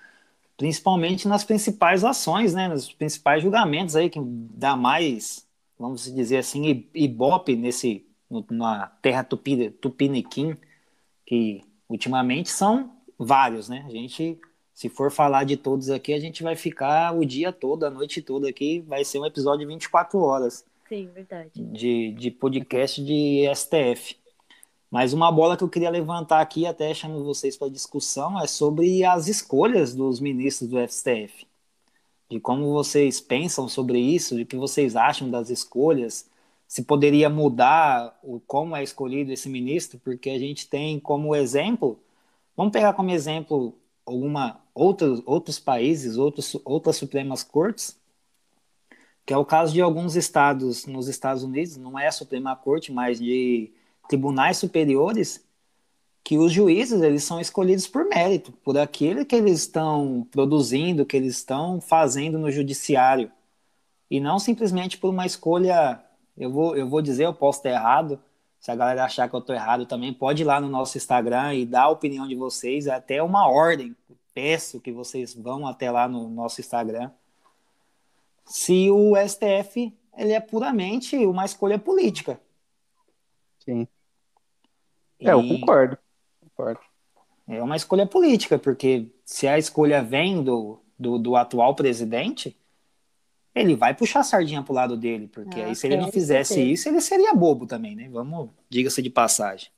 principalmente 0.56 1.26
nas 1.26 1.44
principais 1.44 2.04
ações, 2.04 2.54
né, 2.54 2.68
nos 2.68 2.92
principais 2.92 3.42
julgamentos 3.42 3.96
aí 3.96 4.08
que 4.08 4.20
dá 4.22 4.76
mais 4.76 5.46
vamos 5.78 6.12
dizer 6.12 6.38
assim, 6.38 6.88
ibope 6.94 7.54
nesse, 7.54 8.06
na 8.50 8.86
terra 9.00 9.22
tupi, 9.22 9.70
tupiniquim, 9.70 10.56
que 11.24 11.64
ultimamente 11.88 12.50
são 12.50 12.92
vários, 13.18 13.68
né? 13.68 13.84
A 13.86 13.90
gente, 13.90 14.38
se 14.74 14.88
for 14.88 15.10
falar 15.10 15.44
de 15.44 15.56
todos 15.56 15.90
aqui, 15.90 16.12
a 16.12 16.20
gente 16.20 16.42
vai 16.42 16.56
ficar 16.56 17.16
o 17.16 17.24
dia 17.24 17.52
todo, 17.52 17.84
a 17.84 17.90
noite 17.90 18.20
toda 18.20 18.48
aqui, 18.48 18.80
vai 18.80 19.04
ser 19.04 19.18
um 19.18 19.26
episódio 19.26 19.60
de 19.60 19.72
24 19.72 20.18
horas. 20.18 20.64
Sim, 20.88 21.08
verdade. 21.14 21.50
De, 21.54 22.12
de 22.12 22.30
podcast 22.30 23.02
de 23.04 23.44
STF. 23.54 24.16
Mas 24.90 25.12
uma 25.12 25.30
bola 25.30 25.56
que 25.56 25.62
eu 25.62 25.68
queria 25.68 25.90
levantar 25.90 26.40
aqui, 26.40 26.64
até 26.64 26.94
chamo 26.94 27.22
vocês 27.22 27.56
para 27.58 27.68
discussão, 27.68 28.40
é 28.40 28.46
sobre 28.46 29.04
as 29.04 29.28
escolhas 29.28 29.94
dos 29.94 30.18
ministros 30.18 30.70
do 30.70 30.78
STF 30.88 31.47
de 32.30 32.38
como 32.40 32.72
vocês 32.72 33.20
pensam 33.20 33.68
sobre 33.68 33.98
isso, 33.98 34.36
de 34.36 34.44
que 34.44 34.56
vocês 34.56 34.96
acham 34.96 35.30
das 35.30 35.50
escolhas, 35.50 36.28
se 36.66 36.84
poderia 36.84 37.30
mudar 37.30 38.18
o 38.22 38.40
como 38.40 38.76
é 38.76 38.82
escolhido 38.82 39.32
esse 39.32 39.48
ministro, 39.48 39.98
porque 40.00 40.30
a 40.30 40.38
gente 40.38 40.68
tem 40.68 41.00
como 41.00 41.34
exemplo, 41.34 41.98
vamos 42.56 42.72
pegar 42.72 42.92
como 42.92 43.10
exemplo 43.10 43.74
alguma 44.04 44.60
outros 44.74 45.22
outros 45.26 45.58
países, 45.58 46.16
outros 46.16 46.56
outras 46.64 46.96
supremas 46.96 47.42
cortes, 47.42 47.98
que 49.24 49.32
é 49.32 49.36
o 49.36 49.44
caso 49.44 49.72
de 49.72 49.80
alguns 49.80 50.16
estados 50.16 50.86
nos 50.86 51.08
Estados 51.08 51.42
Unidos, 51.42 51.76
não 51.76 51.98
é 51.98 52.06
a 52.08 52.12
Suprema 52.12 52.54
Corte, 52.56 52.92
mas 52.92 53.18
de 53.18 53.72
tribunais 54.08 54.58
superiores 54.58 55.44
que 56.28 56.36
os 56.36 56.52
juízes 56.52 57.00
eles 57.00 57.24
são 57.24 57.40
escolhidos 57.40 57.88
por 57.88 58.04
mérito, 58.04 58.52
por 58.62 58.76
aquilo 58.76 59.24
que 59.24 59.34
eles 59.34 59.60
estão 59.60 60.28
produzindo, 60.30 61.06
que 61.06 61.16
eles 61.16 61.38
estão 61.38 61.80
fazendo 61.80 62.38
no 62.38 62.50
judiciário, 62.50 63.32
e 64.10 64.20
não 64.20 64.38
simplesmente 64.38 64.98
por 64.98 65.08
uma 65.08 65.24
escolha. 65.24 65.98
Eu 66.36 66.52
vou, 66.52 66.76
eu 66.76 66.86
vou 66.86 67.00
dizer, 67.00 67.24
eu 67.24 67.32
posso 67.32 67.60
estar 67.60 67.70
errado. 67.70 68.20
Se 68.60 68.70
a 68.70 68.76
galera 68.76 69.06
achar 69.06 69.26
que 69.26 69.34
eu 69.34 69.40
estou 69.40 69.54
errado 69.54 69.86
também, 69.86 70.12
pode 70.12 70.42
ir 70.42 70.44
lá 70.44 70.60
no 70.60 70.68
nosso 70.68 70.98
Instagram 70.98 71.54
e 71.54 71.64
dar 71.64 71.84
a 71.84 71.88
opinião 71.88 72.28
de 72.28 72.34
vocês, 72.34 72.86
é 72.86 72.92
até 72.92 73.22
uma 73.22 73.48
ordem. 73.48 73.96
Peço 74.34 74.82
que 74.82 74.92
vocês 74.92 75.32
vão 75.32 75.66
até 75.66 75.90
lá 75.90 76.06
no 76.06 76.28
nosso 76.28 76.60
Instagram. 76.60 77.10
Se 78.44 78.90
o 78.90 79.14
STF 79.16 79.96
ele 80.14 80.32
é 80.34 80.40
puramente 80.40 81.16
uma 81.24 81.46
escolha 81.46 81.78
política. 81.78 82.38
Sim. 83.64 83.88
É, 85.20 85.32
eu 85.32 85.42
concordo. 85.48 85.96
Concordo. 86.58 86.80
É 87.46 87.62
uma 87.62 87.76
escolha 87.76 88.04
política, 88.04 88.58
porque 88.58 89.06
se 89.24 89.46
a 89.46 89.56
escolha 89.56 90.02
vem 90.02 90.42
do, 90.42 90.80
do, 90.98 91.16
do 91.16 91.36
atual 91.36 91.74
presidente, 91.74 92.58
ele 93.54 93.76
vai 93.76 93.94
puxar 93.94 94.20
a 94.20 94.24
sardinha 94.24 94.62
pro 94.62 94.74
lado 94.74 94.96
dele, 94.96 95.28
porque 95.28 95.60
ah, 95.60 95.66
aí 95.66 95.76
se 95.76 95.86
ele 95.86 95.96
não 95.96 96.10
fizesse 96.10 96.60
isso, 96.60 96.88
ele 96.88 97.00
seria 97.00 97.32
bobo 97.32 97.64
também, 97.64 97.94
né? 97.94 98.08
Vamos, 98.10 98.50
diga-se 98.68 99.00
de 99.00 99.08
passagem. 99.08 99.70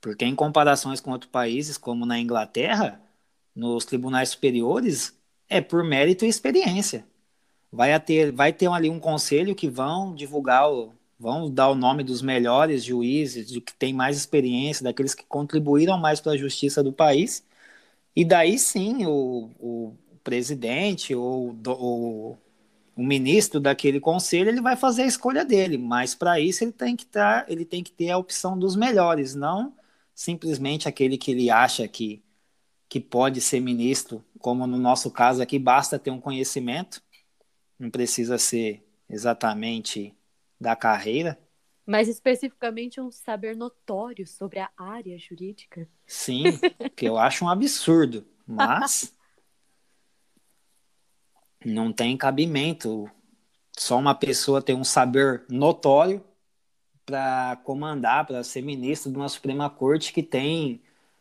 Porque 0.00 0.24
em 0.24 0.34
comparações 0.34 1.00
com 1.00 1.10
outros 1.10 1.30
países, 1.30 1.76
como 1.76 2.06
na 2.06 2.18
Inglaterra, 2.18 3.00
nos 3.54 3.84
tribunais 3.84 4.30
superiores, 4.30 5.16
é 5.48 5.60
por 5.60 5.84
mérito 5.84 6.24
e 6.24 6.28
experiência. 6.28 7.04
Vai 7.70 7.98
ter, 8.00 8.32
vai 8.32 8.52
ter 8.52 8.68
ali 8.68 8.88
um 8.88 9.00
conselho 9.00 9.54
que 9.54 9.68
vão 9.68 10.14
divulgar 10.14 10.70
o, 10.70 10.94
vão 11.22 11.50
dar 11.50 11.70
o 11.70 11.74
nome 11.76 12.02
dos 12.02 12.20
melhores 12.20 12.82
juízes, 12.84 13.48
de 13.48 13.60
que 13.60 13.72
tem 13.74 13.92
mais 13.94 14.16
experiência, 14.16 14.82
daqueles 14.84 15.14
que 15.14 15.24
contribuíram 15.24 15.96
mais 15.98 16.20
para 16.20 16.32
a 16.32 16.36
justiça 16.36 16.82
do 16.82 16.92
país. 16.92 17.44
E 18.16 18.24
daí 18.24 18.58
sim 18.58 19.06
o, 19.06 19.50
o 19.60 19.96
presidente 20.24 21.14
ou 21.14 21.56
o, 21.66 22.38
o 22.96 23.02
ministro 23.04 23.60
daquele 23.60 24.00
conselho 24.00 24.50
ele 24.50 24.60
vai 24.60 24.76
fazer 24.76 25.02
a 25.02 25.06
escolha 25.06 25.44
dele, 25.44 25.78
mas 25.78 26.14
para 26.14 26.40
isso 26.40 26.64
ele 26.64 26.72
tem 26.72 26.96
que 26.96 27.04
estar, 27.04 27.46
ele 27.50 27.64
tem 27.64 27.82
que 27.84 27.92
ter 27.92 28.10
a 28.10 28.18
opção 28.18 28.58
dos 28.58 28.76
melhores, 28.76 29.34
não 29.34 29.74
simplesmente 30.14 30.88
aquele 30.88 31.16
que 31.18 31.30
ele 31.32 31.50
acha 31.50 31.86
que 31.88 32.22
que 32.88 33.00
pode 33.00 33.40
ser 33.40 33.60
ministro, 33.60 34.22
como 34.38 34.66
no 34.66 34.78
nosso 34.78 35.10
caso 35.10 35.42
aqui 35.42 35.58
basta 35.58 35.98
ter 35.98 36.10
um 36.10 36.20
conhecimento, 36.20 37.02
não 37.78 37.90
precisa 37.90 38.38
ser 38.38 38.84
exatamente 39.08 40.14
da 40.62 40.76
carreira. 40.76 41.38
Mas 41.84 42.08
especificamente 42.08 43.00
um 43.00 43.10
saber 43.10 43.56
notório 43.56 44.26
sobre 44.26 44.60
a 44.60 44.70
área 44.78 45.18
jurídica. 45.18 45.88
Sim, 46.06 46.44
que 46.94 47.06
eu 47.06 47.18
acho 47.18 47.44
um 47.44 47.48
absurdo, 47.48 48.24
mas 48.46 49.12
não 51.64 51.92
tem 51.92 52.16
cabimento 52.16 53.10
só 53.76 53.98
uma 53.98 54.14
pessoa 54.14 54.62
ter 54.62 54.74
um 54.74 54.84
saber 54.84 55.44
notório 55.48 56.24
para 57.04 57.56
comandar, 57.64 58.26
para 58.26 58.44
ser 58.44 58.62
ministro 58.62 59.10
de 59.10 59.16
uma 59.16 59.28
Suprema 59.28 59.68
Corte 59.68 60.12
que 60.12 60.22
tem 60.22 60.80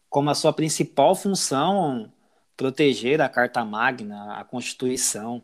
como 0.10 0.30
a 0.30 0.36
sua 0.36 0.54
principal 0.54 1.16
função 1.16 2.12
proteger 2.56 3.20
a 3.22 3.30
Carta 3.30 3.66
Magna, 3.66 4.36
a 4.38 4.44
Constituição. 4.44 5.44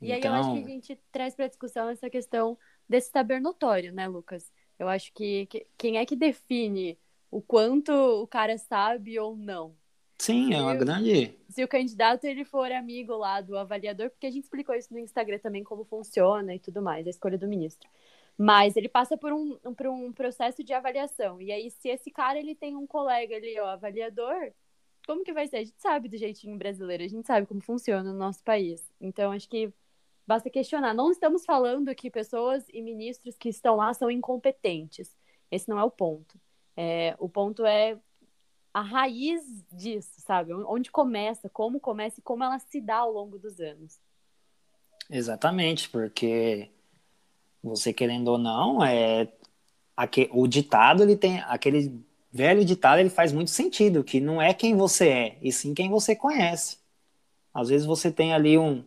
E 0.00 0.12
então... 0.12 0.32
aí 0.32 0.40
eu 0.40 0.40
acho 0.40 0.52
que 0.52 0.58
então 0.60 0.70
a 0.70 0.74
gente 0.74 1.00
traz 1.12 1.34
para 1.34 1.48
discussão 1.48 1.88
essa 1.88 2.08
questão 2.08 2.56
desse 2.88 3.10
saber 3.10 3.40
notório, 3.40 3.92
né, 3.92 4.06
Lucas? 4.08 4.52
Eu 4.78 4.88
acho 4.88 5.12
que, 5.12 5.46
que 5.46 5.66
quem 5.76 5.98
é 5.98 6.06
que 6.06 6.16
define 6.16 6.98
o 7.30 7.40
quanto 7.40 7.92
o 7.92 8.26
cara 8.26 8.56
sabe 8.58 9.18
ou 9.18 9.36
não? 9.36 9.74
Sim, 10.18 10.54
é 10.54 10.60
uma 10.60 10.74
grande. 10.74 11.34
Se 11.50 11.62
o 11.62 11.68
candidato 11.68 12.24
ele 12.24 12.44
for 12.44 12.70
amigo 12.72 13.14
lá 13.16 13.40
do 13.40 13.56
avaliador, 13.56 14.10
porque 14.10 14.26
a 14.26 14.30
gente 14.30 14.44
explicou 14.44 14.74
isso 14.74 14.92
no 14.92 14.98
Instagram 14.98 15.38
também 15.38 15.62
como 15.62 15.84
funciona 15.84 16.54
e 16.54 16.58
tudo 16.58 16.80
mais, 16.80 17.06
a 17.06 17.10
escolha 17.10 17.36
do 17.36 17.46
ministro. 17.46 17.88
Mas 18.38 18.76
ele 18.76 18.88
passa 18.88 19.16
por 19.16 19.32
um, 19.32 19.56
por 19.74 19.86
um 19.86 20.12
processo 20.12 20.62
de 20.62 20.72
avaliação. 20.72 21.40
E 21.40 21.50
aí, 21.52 21.70
se 21.70 21.88
esse 21.88 22.10
cara 22.10 22.38
ele 22.38 22.54
tem 22.54 22.76
um 22.76 22.86
colega 22.86 23.36
ali, 23.36 23.58
ó, 23.58 23.68
avaliador, 23.68 24.52
como 25.06 25.24
que 25.24 25.32
vai 25.32 25.46
ser? 25.46 25.58
A 25.58 25.64
gente 25.64 25.80
sabe 25.80 26.08
do 26.08 26.16
jeitinho 26.18 26.58
brasileiro, 26.58 27.04
a 27.04 27.08
gente 27.08 27.26
sabe 27.26 27.46
como 27.46 27.60
funciona 27.60 28.12
no 28.12 28.18
nosso 28.18 28.42
país. 28.42 28.90
Então, 29.00 29.32
acho 29.32 29.48
que 29.48 29.72
Basta 30.26 30.50
questionar. 30.50 30.92
Não 30.92 31.10
estamos 31.10 31.44
falando 31.44 31.94
que 31.94 32.10
pessoas 32.10 32.64
e 32.72 32.82
ministros 32.82 33.36
que 33.36 33.48
estão 33.48 33.76
lá 33.76 33.94
são 33.94 34.10
incompetentes. 34.10 35.14
Esse 35.50 35.68
não 35.68 35.78
é 35.78 35.84
o 35.84 35.90
ponto. 35.90 36.38
É, 36.76 37.14
o 37.18 37.28
ponto 37.28 37.64
é 37.64 37.98
a 38.74 38.82
raiz 38.82 39.42
disso, 39.72 40.20
sabe? 40.20 40.52
Onde 40.52 40.90
começa, 40.90 41.48
como 41.48 41.80
começa 41.80 42.20
e 42.20 42.22
como 42.22 42.44
ela 42.44 42.58
se 42.58 42.80
dá 42.80 42.96
ao 42.96 43.12
longo 43.12 43.38
dos 43.38 43.58
anos. 43.60 43.98
Exatamente, 45.08 45.88
porque 45.88 46.70
você 47.62 47.92
querendo 47.92 48.28
ou 48.28 48.38
não, 48.38 48.84
é 48.84 49.28
o 50.30 50.46
ditado 50.46 51.02
ele 51.02 51.16
tem 51.16 51.40
aquele 51.40 52.04
velho 52.30 52.64
ditado 52.66 52.98
ele 52.98 53.08
faz 53.08 53.32
muito 53.32 53.50
sentido, 53.50 54.04
que 54.04 54.20
não 54.20 54.42
é 54.42 54.52
quem 54.52 54.76
você 54.76 55.08
é, 55.08 55.38
e 55.40 55.50
sim 55.50 55.72
quem 55.72 55.88
você 55.88 56.14
conhece. 56.14 56.78
Às 57.54 57.70
vezes 57.70 57.86
você 57.86 58.10
tem 58.12 58.34
ali 58.34 58.58
um, 58.58 58.84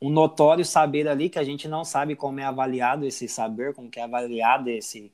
um 0.00 0.10
notório 0.10 0.64
saber 0.64 1.06
ali 1.08 1.28
que 1.28 1.38
a 1.38 1.44
gente 1.44 1.68
não 1.68 1.84
sabe 1.84 2.16
como 2.16 2.40
é 2.40 2.44
avaliado 2.44 3.04
esse 3.04 3.28
saber, 3.28 3.74
como 3.74 3.90
que 3.90 4.00
é 4.00 4.04
avaliado 4.04 4.70
esse 4.70 5.12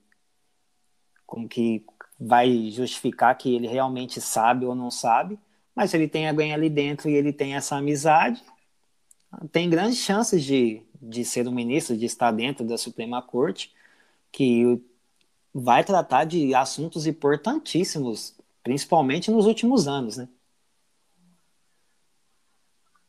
como 1.27 1.49
que 1.49 1.85
vai 2.19 2.71
justificar 2.71 3.37
que 3.37 3.55
ele 3.55 3.67
realmente 3.67 4.21
sabe 4.21 4.65
ou 4.65 4.75
não 4.75 4.91
sabe, 4.91 5.39
mas 5.75 5.91
se 5.91 5.97
ele 5.97 6.09
tem 6.09 6.29
alguém 6.29 6.55
ali 6.55 6.71
dentro 6.71 7.11
e 7.11 7.15
ele 7.15 7.33
tem 7.33 7.55
essa 7.57 7.77
amizade, 7.77 8.43
tem 9.53 9.69
grandes 9.69 9.99
chances 9.99 10.43
de, 10.43 10.83
de 11.03 11.25
ser 11.25 11.47
um 11.49 11.53
ministro, 11.53 11.97
de 11.97 12.07
estar 12.07 12.31
dentro 12.31 12.65
da 12.65 12.79
Suprema 12.79 13.21
Corte, 13.21 13.75
que 14.33 14.81
vai 15.53 15.85
tratar 15.85 16.25
de 16.25 16.55
assuntos 16.55 17.07
importantíssimos, 17.07 18.37
principalmente 18.63 19.31
nos 19.31 19.47
últimos 19.47 19.89
anos, 19.89 20.17
né? 20.17 20.29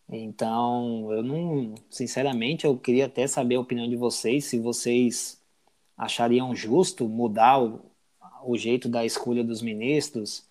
Então, 0.09 1.11
eu 1.11 1.21
não, 1.21 1.75
sinceramente, 1.89 2.65
eu 2.65 2.77
queria 2.77 3.07
até 3.07 3.27
saber 3.27 3.55
a 3.55 3.59
opinião 3.59 3.89
de 3.89 3.95
vocês, 3.97 4.45
se 4.45 4.57
vocês 4.59 5.41
achariam 5.97 6.55
justo 6.55 7.07
mudar 7.09 7.61
o, 7.61 7.81
o 8.43 8.57
jeito 8.57 8.87
da 8.87 9.05
escolha 9.05 9.43
dos 9.43 9.61
ministros, 9.61 10.47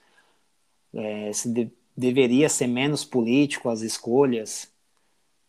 é, 0.92 1.32
se 1.32 1.50
de, 1.50 1.70
deveria 1.96 2.48
ser 2.48 2.66
menos 2.66 3.04
político 3.04 3.68
as 3.70 3.80
escolhas? 3.80 4.70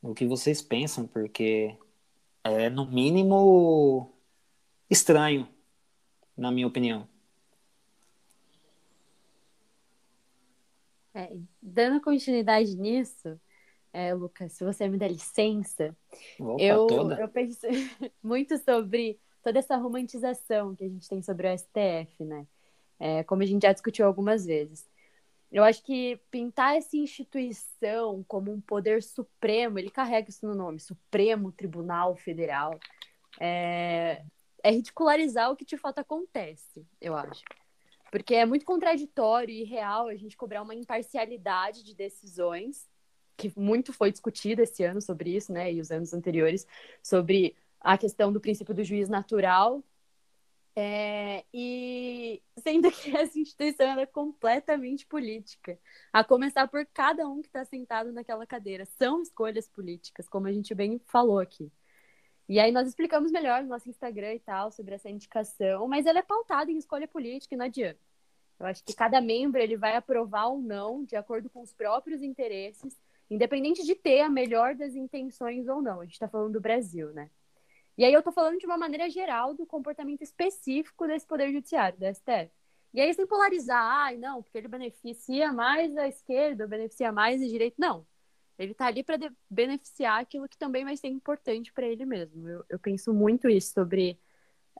O 0.01 0.13
que 0.13 0.25
vocês 0.25 0.61
pensam? 0.61 1.05
Porque 1.07 1.75
é, 2.43 2.69
no 2.69 2.85
mínimo, 2.89 4.13
estranho, 4.89 5.47
na 6.37 6.51
minha 6.51 6.67
opinião. 6.67 7.07
É, 11.13 11.35
dando 11.61 11.99
continuidade 11.99 12.75
nisso, 12.75 13.39
é, 13.97 14.13
Lucas, 14.13 14.53
se 14.53 14.63
você 14.63 14.87
me 14.87 14.95
der 14.95 15.09
licença, 15.09 15.97
Opa, 16.39 16.61
eu, 16.61 16.87
eu 17.13 17.27
penso 17.27 17.61
muito 18.21 18.55
sobre 18.59 19.19
toda 19.41 19.57
essa 19.57 19.75
romantização 19.75 20.75
que 20.75 20.83
a 20.83 20.87
gente 20.87 21.09
tem 21.09 21.19
sobre 21.23 21.47
o 21.47 21.57
STF, 21.57 22.23
né? 22.23 22.45
É, 22.99 23.23
como 23.23 23.41
a 23.41 23.45
gente 23.45 23.63
já 23.63 23.73
discutiu 23.73 24.05
algumas 24.05 24.45
vezes. 24.45 24.87
Eu 25.51 25.63
acho 25.63 25.81
que 25.83 26.19
pintar 26.29 26.75
essa 26.75 26.95
instituição 26.95 28.23
como 28.27 28.51
um 28.51 28.61
poder 28.61 29.01
supremo, 29.01 29.79
ele 29.79 29.89
carrega 29.89 30.29
isso 30.29 30.45
no 30.45 30.53
nome, 30.53 30.79
Supremo 30.79 31.51
Tribunal 31.51 32.15
Federal, 32.15 32.79
é, 33.39 34.23
é 34.61 34.69
ridicularizar 34.69 35.51
o 35.51 35.55
que 35.55 35.65
de 35.65 35.77
fato 35.77 35.97
acontece, 35.97 36.85
eu 37.01 37.15
acho. 37.15 37.43
Porque 38.11 38.35
é 38.35 38.45
muito 38.45 38.63
contraditório 38.63 39.55
e 39.55 39.63
real 39.63 40.07
a 40.07 40.15
gente 40.15 40.37
cobrar 40.37 40.61
uma 40.61 40.75
imparcialidade 40.75 41.83
de 41.83 41.95
decisões, 41.95 42.87
que 43.37 43.53
muito 43.57 43.93
foi 43.93 44.11
discutido 44.11 44.61
esse 44.61 44.83
ano 44.83 45.01
sobre 45.01 45.35
isso, 45.35 45.53
né, 45.53 45.71
e 45.71 45.79
os 45.79 45.91
anos 45.91 46.13
anteriores, 46.13 46.67
sobre 47.01 47.55
a 47.79 47.97
questão 47.97 48.33
do 48.33 48.41
princípio 48.41 48.73
do 48.73 48.83
juiz 48.83 49.07
natural, 49.07 49.83
é, 50.79 51.43
e 51.51 52.39
sendo 52.59 52.91
que 52.91 53.09
essa 53.17 53.39
instituição 53.39 53.99
é 53.99 54.05
completamente 54.05 55.07
política, 55.07 55.79
a 56.13 56.23
começar 56.23 56.67
por 56.67 56.85
cada 56.93 57.27
um 57.27 57.41
que 57.41 57.47
está 57.47 57.65
sentado 57.65 58.11
naquela 58.11 58.45
cadeira. 58.45 58.85
São 58.85 59.21
escolhas 59.23 59.67
políticas, 59.67 60.29
como 60.29 60.45
a 60.45 60.51
gente 60.51 60.75
bem 60.75 60.99
falou 61.07 61.39
aqui. 61.39 61.71
E 62.47 62.59
aí 62.59 62.71
nós 62.71 62.87
explicamos 62.87 63.31
melhor 63.31 63.63
no 63.63 63.69
nosso 63.69 63.89
Instagram 63.89 64.35
e 64.35 64.39
tal 64.39 64.71
sobre 64.71 64.93
essa 64.93 65.09
indicação, 65.09 65.87
mas 65.87 66.05
ela 66.05 66.19
é 66.19 66.23
pautada 66.23 66.71
em 66.71 66.77
escolha 66.77 67.07
política 67.07 67.55
e 67.55 67.57
não 67.57 67.65
adianta. 67.65 67.99
Eu 68.59 68.67
acho 68.67 68.83
que 68.83 68.93
cada 68.93 69.19
membro 69.19 69.59
ele 69.59 69.77
vai 69.77 69.95
aprovar 69.95 70.45
ou 70.45 70.61
não 70.61 71.03
de 71.03 71.15
acordo 71.15 71.49
com 71.49 71.61
os 71.61 71.73
próprios 71.73 72.21
interesses, 72.21 72.95
independente 73.29 73.83
de 73.85 73.95
ter 73.95 74.21
a 74.21 74.29
melhor 74.29 74.75
das 74.75 74.95
intenções 74.95 75.67
ou 75.67 75.81
não. 75.81 76.01
A 76.01 76.03
gente 76.03 76.13
está 76.13 76.27
falando 76.27 76.53
do 76.53 76.61
Brasil, 76.61 77.11
né? 77.13 77.29
E 77.97 78.05
aí 78.05 78.13
eu 78.13 78.21
tô 78.21 78.31
falando 78.31 78.59
de 78.59 78.65
uma 78.65 78.77
maneira 78.77 79.09
geral 79.09 79.53
do 79.53 79.65
comportamento 79.65 80.21
específico 80.21 81.07
desse 81.07 81.25
poder 81.25 81.51
judiciário, 81.51 81.97
da 81.99 82.13
STF. 82.13 82.51
E 82.93 83.01
aí 83.01 83.13
sem 83.13 83.25
polarizar, 83.27 83.83
ai, 83.83 84.17
não, 84.17 84.41
porque 84.41 84.57
ele 84.57 84.67
beneficia 84.67 85.51
mais 85.51 85.95
a 85.97 86.07
esquerda, 86.07 86.67
beneficia 86.67 87.11
mais 87.11 87.41
a 87.41 87.45
direita. 87.45 87.75
Não. 87.79 88.05
Ele 88.57 88.73
tá 88.73 88.87
ali 88.87 89.03
para 89.03 89.17
beneficiar 89.49 90.19
aquilo 90.19 90.47
que 90.47 90.57
também 90.57 90.83
vai 90.83 90.97
ser 90.97 91.07
importante 91.07 91.71
para 91.73 91.87
ele 91.87 92.05
mesmo. 92.05 92.47
Eu, 92.47 92.65
eu 92.69 92.79
penso 92.79 93.13
muito 93.13 93.49
isso 93.49 93.73
sobre 93.73 94.19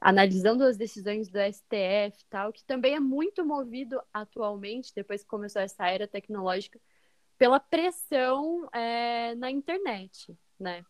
analisando 0.02 0.64
as 0.64 0.78
decisões 0.78 1.30
do 1.30 1.40
STF 1.40 2.24
tal, 2.30 2.54
que 2.54 2.64
também 2.64 2.96
é 2.96 3.00
muito 3.00 3.46
movido 3.46 4.02
atualmente, 4.14 4.94
depois 4.96 5.22
que 5.22 5.28
começou 5.28 5.62
essa 5.62 5.88
era 5.88 6.08
tecnológica, 6.08 6.80
pela 7.38 7.60
pressão 7.60 8.68
é, 8.74 9.36
na 9.36 9.52
internet, 9.52 10.36
né? 10.60 10.84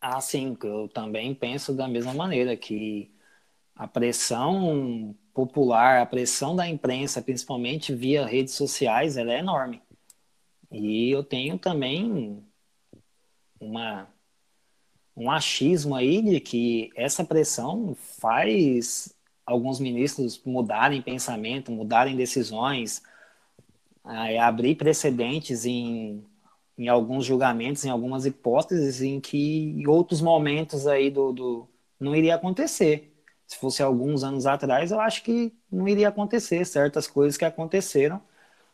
Ah, 0.00 0.20
sim, 0.20 0.56
eu 0.62 0.88
também 0.88 1.34
penso 1.34 1.74
da 1.74 1.88
mesma 1.88 2.14
maneira 2.14 2.56
que 2.56 3.12
a 3.74 3.88
pressão 3.88 5.14
popular, 5.34 6.00
a 6.00 6.06
pressão 6.06 6.54
da 6.56 6.68
imprensa, 6.68 7.20
principalmente 7.22 7.94
via 7.94 8.26
redes 8.26 8.54
sociais, 8.54 9.16
ela 9.16 9.32
é 9.32 9.38
enorme. 9.38 9.82
E 10.70 11.10
eu 11.10 11.24
tenho 11.24 11.58
também 11.58 12.44
uma 13.60 14.08
um 15.16 15.30
achismo 15.30 15.94
aí 15.94 16.20
de 16.22 16.40
que 16.40 16.90
essa 16.94 17.24
pressão 17.24 17.94
faz 18.20 19.14
alguns 19.46 19.80
ministros 19.80 20.42
mudarem 20.44 21.00
pensamento, 21.00 21.72
mudarem 21.72 22.16
decisões, 22.16 23.02
abrir 24.38 24.76
precedentes 24.76 25.64
em 25.66 26.24
em 26.78 26.88
alguns 26.88 27.24
julgamentos, 27.24 27.84
em 27.84 27.90
algumas 27.90 28.26
hipóteses, 28.26 29.00
em 29.00 29.20
que 29.20 29.70
em 29.80 29.86
outros 29.86 30.20
momentos 30.20 30.86
aí 30.86 31.10
do, 31.10 31.32
do 31.32 31.68
não 31.98 32.14
iria 32.14 32.34
acontecer. 32.34 33.12
Se 33.46 33.56
fosse 33.56 33.82
alguns 33.82 34.22
anos 34.24 34.46
atrás, 34.46 34.90
eu 34.90 35.00
acho 35.00 35.22
que 35.22 35.54
não 35.70 35.88
iria 35.88 36.08
acontecer 36.08 36.64
certas 36.66 37.06
coisas 37.06 37.36
que 37.36 37.44
aconteceram 37.44 38.20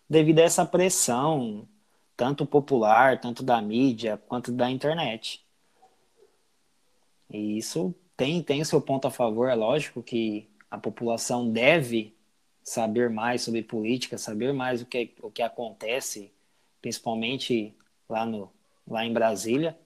devido 0.09 0.41
a 0.41 0.43
essa 0.43 0.65
pressão, 0.67 1.69
tanto 2.17 2.45
popular, 2.47 3.21
tanto 3.21 3.43
da 3.43 3.61
mídia, 3.63 4.21
quanto 4.29 4.53
da 4.53 4.71
internet. 4.71 5.45
E 7.31 7.59
isso 7.59 7.95
tem, 8.17 8.43
tem 8.43 8.61
o 8.61 8.65
seu 8.65 8.81
ponto 8.81 9.07
a 9.07 9.11
favor, 9.11 9.49
é 9.49 9.55
lógico 9.55 10.03
que 10.03 10.51
a 10.71 10.79
população 10.79 11.51
deve 11.51 12.15
saber 12.63 13.11
mais 13.11 13.43
sobre 13.43 13.63
política, 13.63 14.17
saber 14.19 14.53
mais 14.53 14.83
o 14.83 14.87
que, 14.87 15.15
o 15.21 15.31
que 15.31 15.43
acontece, 15.43 16.33
principalmente 16.81 17.75
lá, 18.09 18.25
no, 18.25 18.53
lá 18.87 19.05
em 19.05 19.13
Brasília, 19.13 19.79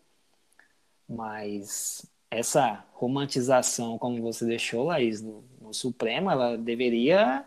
mas 1.08 2.04
essa 2.30 2.84
romantização, 2.92 3.98
como 3.98 4.20
você 4.20 4.44
deixou, 4.44 4.84
Laís, 4.84 5.22
no, 5.22 5.44
no 5.60 5.72
Supremo, 5.72 6.30
ela 6.30 6.56
deveria 6.56 7.44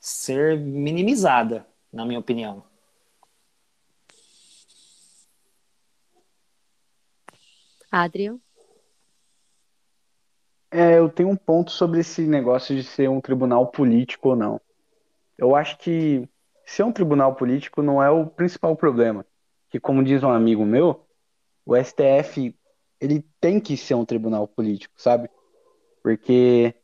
ser 0.00 0.58
minimizada, 0.58 1.66
na 1.92 2.04
minha 2.04 2.18
opinião. 2.18 2.64
Adriel? 7.90 8.40
É, 10.70 10.98
eu 10.98 11.08
tenho 11.08 11.30
um 11.30 11.36
ponto 11.36 11.70
sobre 11.70 12.00
esse 12.00 12.22
negócio 12.26 12.74
de 12.76 12.84
ser 12.84 13.08
um 13.08 13.20
tribunal 13.20 13.66
político 13.68 14.30
ou 14.30 14.36
não. 14.36 14.60
Eu 15.36 15.56
acho 15.56 15.78
que 15.78 16.28
ser 16.64 16.82
um 16.82 16.92
tribunal 16.92 17.34
político 17.34 17.82
não 17.82 18.02
é 18.02 18.10
o 18.10 18.26
principal 18.26 18.76
problema 18.76 19.24
que, 19.70 19.78
como 19.78 20.04
diz 20.04 20.22
um 20.22 20.30
amigo 20.30 20.64
meu, 20.64 21.06
o 21.64 21.76
STF 21.76 22.54
ele 23.00 23.24
tem 23.40 23.60
que 23.60 23.76
ser 23.76 23.94
um 23.94 24.04
tribunal 24.04 24.48
político, 24.48 24.94
sabe? 24.96 25.30
Porque 26.02 26.74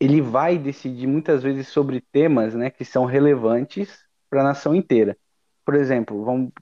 ele 0.00 0.20
vai 0.20 0.58
decidir 0.58 1.06
muitas 1.06 1.42
vezes 1.42 1.68
sobre 1.68 2.00
temas, 2.00 2.54
né, 2.54 2.70
que 2.70 2.84
são 2.84 3.04
relevantes 3.04 4.04
para 4.28 4.40
a 4.40 4.44
nação 4.44 4.74
inteira. 4.74 5.16
Por 5.64 5.74
exemplo, 5.74 6.24
vamos 6.24 6.52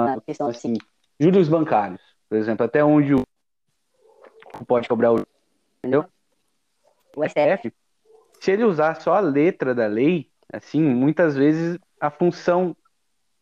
uma 0.00 0.20
questão 0.20 0.48
assim, 0.48 0.74
juros 1.18 1.48
bancários, 1.48 2.00
por 2.28 2.36
exemplo, 2.36 2.64
até 2.64 2.84
onde 2.84 3.14
o 3.14 3.22
pode 4.64 4.88
cobrar 4.88 5.12
o 5.12 5.26
entendeu? 5.78 6.04
O 7.16 7.24
STF, 7.24 7.72
se 8.40 8.50
ele 8.50 8.64
usar 8.64 9.00
só 9.00 9.14
a 9.14 9.20
letra 9.20 9.74
da 9.74 9.86
lei, 9.86 10.30
assim, 10.52 10.80
muitas 10.80 11.36
vezes 11.36 11.78
a 12.00 12.10
função 12.10 12.76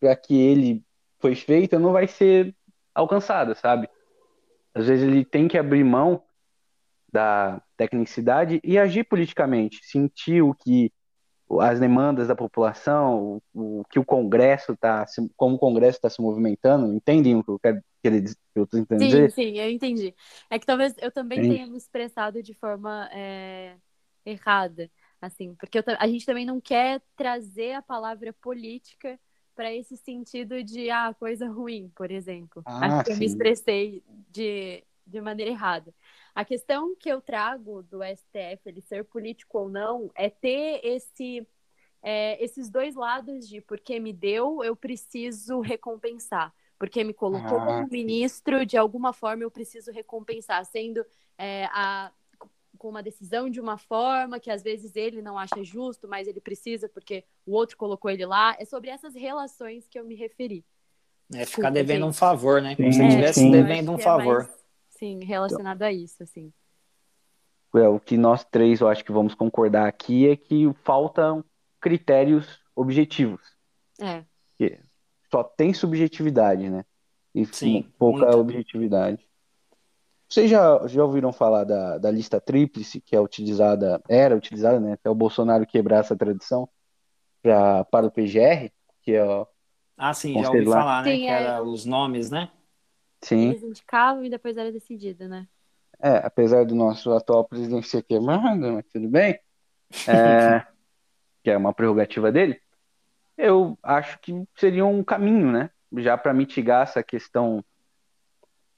para 0.00 0.14
que 0.14 0.38
ele 0.38 0.84
foi 1.18 1.34
feito 1.34 1.78
não 1.78 1.92
vai 1.92 2.06
ser 2.06 2.54
alcançada, 2.94 3.54
sabe? 3.54 3.88
Às 4.74 4.86
vezes 4.86 5.06
ele 5.06 5.24
tem 5.24 5.48
que 5.48 5.58
abrir 5.58 5.84
mão 5.84 6.22
da 7.12 7.62
tecnicidade 7.76 8.60
e 8.62 8.78
agir 8.78 9.04
politicamente, 9.04 9.84
sentir 9.84 10.42
o 10.42 10.54
que 10.54 10.92
as 11.60 11.80
demandas 11.80 12.28
da 12.28 12.34
população, 12.36 13.40
o, 13.54 13.80
o 13.80 13.84
que 13.84 13.98
o 13.98 14.04
Congresso 14.04 14.72
está, 14.72 15.04
como 15.36 15.56
o 15.56 15.58
Congresso 15.58 15.98
está 15.98 16.10
se 16.10 16.20
movimentando, 16.20 16.92
entendem 16.92 17.36
o 17.36 17.44
que 17.44 17.50
eu 17.50 17.58
quero 17.58 17.80
que 18.02 18.08
ele 18.08 18.24
eu 18.54 18.66
tô 18.66 18.76
sim? 18.76 19.28
Sim, 19.30 19.58
eu 19.58 19.70
entendi. 19.70 20.14
É 20.50 20.58
que 20.58 20.66
talvez 20.66 20.94
eu 20.98 21.10
também 21.10 21.40
tenha 21.40 21.66
me 21.66 21.76
expressado 21.76 22.42
de 22.42 22.54
forma 22.54 23.08
é, 23.12 23.76
errada, 24.24 24.90
assim, 25.20 25.54
porque 25.54 25.78
eu, 25.78 25.84
a 25.98 26.06
gente 26.06 26.26
também 26.26 26.44
não 26.46 26.60
quer 26.60 27.02
trazer 27.16 27.72
a 27.72 27.82
palavra 27.82 28.32
política 28.32 29.18
para 29.54 29.72
esse 29.72 29.96
sentido 29.96 30.62
de 30.62 30.90
ah, 30.90 31.14
coisa 31.14 31.48
ruim, 31.48 31.90
por 31.94 32.10
exemplo. 32.10 32.62
Ah, 32.66 32.86
Acho 32.86 33.04
que 33.04 33.12
eu 33.12 33.16
me 33.16 33.26
expressei 33.26 34.02
de, 34.30 34.84
de 35.06 35.20
maneira 35.20 35.50
errada. 35.50 35.94
A 36.34 36.44
questão 36.44 36.96
que 36.96 37.08
eu 37.08 37.20
trago 37.20 37.82
do 37.84 38.02
STF, 38.02 38.60
ele 38.66 38.80
ser 38.80 39.04
político 39.04 39.58
ou 39.58 39.68
não, 39.68 40.10
é 40.16 40.28
ter 40.28 40.80
esse, 40.82 41.46
é, 42.02 42.42
esses 42.42 42.68
dois 42.68 42.96
lados 42.96 43.48
de 43.48 43.60
porque 43.60 44.00
me 44.00 44.12
deu, 44.12 44.64
eu 44.64 44.74
preciso 44.74 45.60
recompensar. 45.60 46.52
Porque 46.76 47.04
me 47.04 47.14
colocou 47.14 47.58
ah, 47.58 47.66
como 47.66 47.88
ministro, 47.88 48.66
de 48.66 48.76
alguma 48.76 49.12
forma 49.12 49.44
eu 49.44 49.50
preciso 49.50 49.92
recompensar, 49.92 50.64
sendo 50.66 51.04
é, 51.38 51.66
a 51.66 52.10
com 52.76 52.88
uma 52.90 53.02
decisão 53.02 53.48
de 53.48 53.60
uma 53.60 53.78
forma 53.78 54.38
que 54.38 54.50
às 54.50 54.62
vezes 54.62 54.94
ele 54.94 55.22
não 55.22 55.38
acha 55.38 55.62
justo, 55.62 56.06
mas 56.06 56.28
ele 56.28 56.40
precisa 56.40 56.88
porque 56.88 57.24
o 57.46 57.52
outro 57.52 57.76
colocou 57.78 58.10
ele 58.10 58.26
lá. 58.26 58.54
É 58.58 58.64
sobre 58.64 58.90
essas 58.90 59.14
relações 59.14 59.88
que 59.88 59.98
eu 59.98 60.04
me 60.04 60.14
referi. 60.14 60.64
É 61.32 61.46
ficar 61.46 61.70
devendo 61.70 62.02
gente. 62.02 62.10
um 62.10 62.12
favor, 62.12 62.60
né? 62.60 62.76
Como 62.76 62.92
se 62.92 63.02
estivesse 63.02 63.50
devendo 63.50 63.90
um 63.90 63.98
favor. 63.98 64.42
É 64.42 64.44
mais, 64.44 64.63
sim, 65.04 65.24
relacionado 65.24 65.82
a 65.82 65.92
isso, 65.92 66.22
assim. 66.22 66.52
É, 67.74 67.88
o 67.88 67.98
que 67.98 68.16
nós 68.16 68.44
três, 68.44 68.80
eu 68.80 68.88
acho 68.88 69.04
que 69.04 69.12
vamos 69.12 69.34
concordar 69.34 69.86
aqui 69.86 70.28
é 70.28 70.36
que 70.36 70.72
faltam 70.84 71.44
critérios 71.80 72.60
objetivos. 72.74 73.40
É. 74.00 74.24
Que 74.56 74.80
só 75.30 75.42
tem 75.42 75.74
subjetividade, 75.74 76.70
né? 76.70 76.84
E 77.34 77.44
Sim, 77.46 77.92
pouca 77.98 78.26
muito. 78.26 78.38
objetividade. 78.38 79.28
Vocês 80.28 80.50
já, 80.50 80.86
já 80.86 81.04
ouviram 81.04 81.32
falar 81.32 81.64
da, 81.64 81.98
da 81.98 82.10
lista 82.10 82.40
tríplice, 82.40 83.00
que 83.00 83.14
é 83.14 83.20
utilizada, 83.20 84.00
era 84.08 84.36
utilizada, 84.36 84.80
né? 84.80 84.92
Até 84.92 85.10
o 85.10 85.14
Bolsonaro 85.14 85.66
quebrar 85.66 85.98
essa 85.98 86.16
tradição 86.16 86.68
pra, 87.42 87.84
para 87.84 88.06
o 88.06 88.10
PGR, 88.10 88.72
que 89.02 89.12
é 89.12 89.24
ó, 89.24 89.46
Ah, 89.96 90.14
sim, 90.14 90.40
já 90.40 90.48
ouvi 90.48 90.64
lá. 90.64 90.76
falar, 90.78 91.02
né? 91.02 91.12
Sim, 91.12 91.18
que 91.18 91.26
é. 91.26 91.30
era 91.30 91.62
os 91.62 91.84
nomes, 91.84 92.30
né? 92.30 92.50
Sim, 93.24 93.50
Eles 93.50 93.62
indicavam 93.62 94.24
e 94.24 94.30
depois 94.30 94.56
era 94.56 94.70
decidido, 94.70 95.28
né? 95.28 95.46
é, 96.04 96.16
apesar 96.18 96.64
do 96.64 96.74
nosso 96.74 97.12
atual 97.12 97.44
presidente 97.44 97.88
ser 97.88 98.02
queimado, 98.02 98.72
mas 98.72 98.84
tudo 98.92 99.08
bem, 99.08 99.38
é, 100.06 100.66
que 101.42 101.50
é 101.50 101.56
uma 101.56 101.72
prerrogativa 101.72 102.30
dele, 102.30 102.60
eu 103.36 103.78
acho 103.82 104.18
que 104.20 104.44
seria 104.56 104.84
um 104.84 105.02
caminho, 105.02 105.50
né? 105.50 105.70
Já 105.96 106.16
para 106.16 106.34
mitigar 106.34 106.82
essa 106.82 107.02
questão 107.02 107.64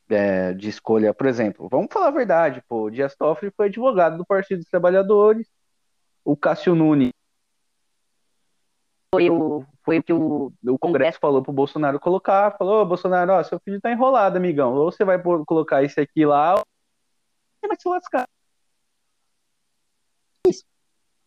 é, 0.09 0.53
de 0.53 0.69
escolha, 0.69 1.13
por 1.13 1.27
exemplo, 1.27 1.69
vamos 1.69 1.89
falar 1.93 2.09
a 2.09 2.13
verdade, 2.13 2.63
pô, 2.69 2.85
o 2.85 2.91
Dias 2.91 3.17
Toffoli 3.17 3.53
foi 3.57 3.67
advogado 3.67 4.17
do 4.17 4.25
Partido 4.25 4.59
dos 4.59 4.69
Trabalhadores, 4.69 5.49
o 6.25 6.37
Cássio 6.37 6.75
Nunes 6.75 7.11
foi 9.13 9.31
o, 9.31 9.65
foi 9.87 10.01
o 10.01 10.03
que 10.03 10.13
o, 10.13 10.53
o 10.65 10.79
Congresso 10.81 11.21
falou 11.21 11.41
pro 11.45 11.53
Bolsonaro 11.53 12.01
colocar, 12.01 12.57
falou, 12.59 12.85
Bolsonaro, 12.85 13.35
ó, 13.35 13.43
seu 13.45 13.61
filho 13.61 13.81
tá 13.81 13.93
enrolado, 13.93 14.37
amigão, 14.37 14.75
ou 14.75 14.91
você 14.91 15.05
vai 15.05 15.17
colocar 15.23 15.85
esse 15.85 16.01
aqui 16.01 16.27
lá, 16.27 16.57
ou 16.57 16.65
você 17.61 17.69
vai 17.69 17.77
se 17.79 17.89
lascar. 17.89 18.29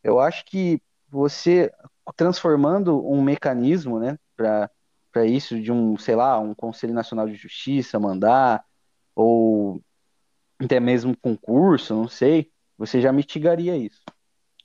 Eu 0.04 0.20
acho 0.20 0.44
que 0.44 0.82
você 1.08 1.72
transformando 2.18 3.10
um 3.10 3.22
mecanismo, 3.22 3.98
né, 3.98 4.20
para 4.36 4.70
para 5.12 5.26
isso 5.26 5.60
de 5.60 5.72
um, 5.72 5.98
sei 5.98 6.16
lá, 6.16 6.38
um 6.40 6.54
Conselho 6.54 6.94
Nacional 6.94 7.28
de 7.28 7.34
Justiça 7.34 8.00
mandar 8.00 8.64
ou 9.16 9.82
até 10.60 10.80
mesmo 10.80 11.18
concurso, 11.18 11.96
não 11.96 12.08
sei, 12.08 12.52
você 12.78 13.02
já 13.02 13.12
mitigaria 13.12 13.76
isso. 13.76 14.04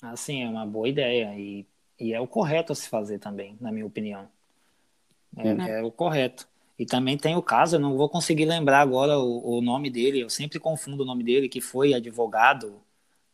Assim, 0.03 0.43
é 0.43 0.49
uma 0.49 0.67
boa 0.67 0.87
ideia 0.87 1.35
e, 1.39 1.67
e 2.05 2.13
é 2.13 2.21
o 2.21 2.27
correto 2.27 2.73
a 2.73 2.77
se 2.77 2.89
fazer 2.89 3.19
também, 3.19 3.57
na 3.61 3.73
minha 3.73 3.87
opinião. 3.87 4.29
É, 5.37 5.43
Sim. 5.43 5.69
é 5.69 5.83
o 5.83 5.91
correto. 5.91 6.47
E 6.79 6.85
também 6.85 7.17
tem 7.17 7.37
o 7.37 7.43
caso, 7.43 7.77
eu 7.77 7.81
não 7.81 7.97
vou 7.97 8.09
conseguir 8.09 8.45
lembrar 8.45 8.81
agora 8.81 9.19
o, 9.19 9.59
o 9.59 9.61
nome 9.61 9.89
dele, 9.89 10.21
eu 10.21 10.29
sempre 10.29 10.59
confundo 10.59 11.03
o 11.03 11.07
nome 11.07 11.23
dele, 11.23 11.49
que 11.49 11.61
foi 11.61 11.95
advogado 11.95 12.81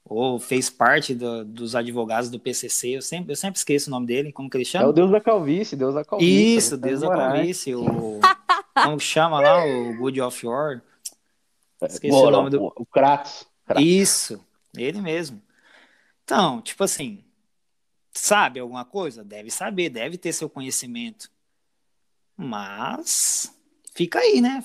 ou 0.04 0.38
fez 0.38 0.68
parte 0.68 1.14
do- 1.14 1.44
dos 1.44 1.74
advogados 1.74 2.30
do 2.30 2.38
PCC, 2.38 2.96
eu 2.96 3.02
sempre, 3.02 3.32
eu 3.32 3.36
sempre 3.36 3.58
esqueço 3.58 3.88
o 3.88 3.90
nome 3.90 4.06
dele, 4.06 4.32
como 4.32 4.48
que 4.50 4.56
ele 4.56 4.62
É 4.62 4.66
chama? 4.66 4.88
o 4.88 4.92
Deus 4.92 5.10
da 5.10 5.20
calvície, 5.20 5.76
Deus 5.76 5.94
da 5.94 6.04
calvície. 6.04 6.56
Isso, 6.56 6.76
Deus 6.76 7.00
da 7.00 7.08
calvície, 7.08 7.74
o... 7.74 8.20
Como 8.74 8.96
que 8.96 9.04
chama 9.04 9.40
lá? 9.40 9.64
O 9.64 9.96
Good 9.96 10.20
of 10.20 10.46
War? 10.46 10.82
Esqueci 11.82 12.10
Bora, 12.10 12.28
o 12.28 12.30
nome 12.30 12.50
do... 12.50 12.62
o, 12.62 12.72
o 12.76 12.86
Kratos. 12.86 13.46
Kratos. 13.66 13.84
Isso, 13.84 14.44
ele 14.76 15.00
mesmo. 15.00 15.40
Então, 16.24 16.60
tipo 16.60 16.84
assim, 16.84 17.24
sabe 18.20 18.60
alguma 18.60 18.84
coisa? 18.84 19.24
Deve 19.24 19.50
saber, 19.50 19.88
deve 19.90 20.16
ter 20.18 20.32
seu 20.32 20.48
conhecimento. 20.48 21.30
Mas 22.36 23.54
fica 23.94 24.18
aí, 24.20 24.40
né? 24.40 24.64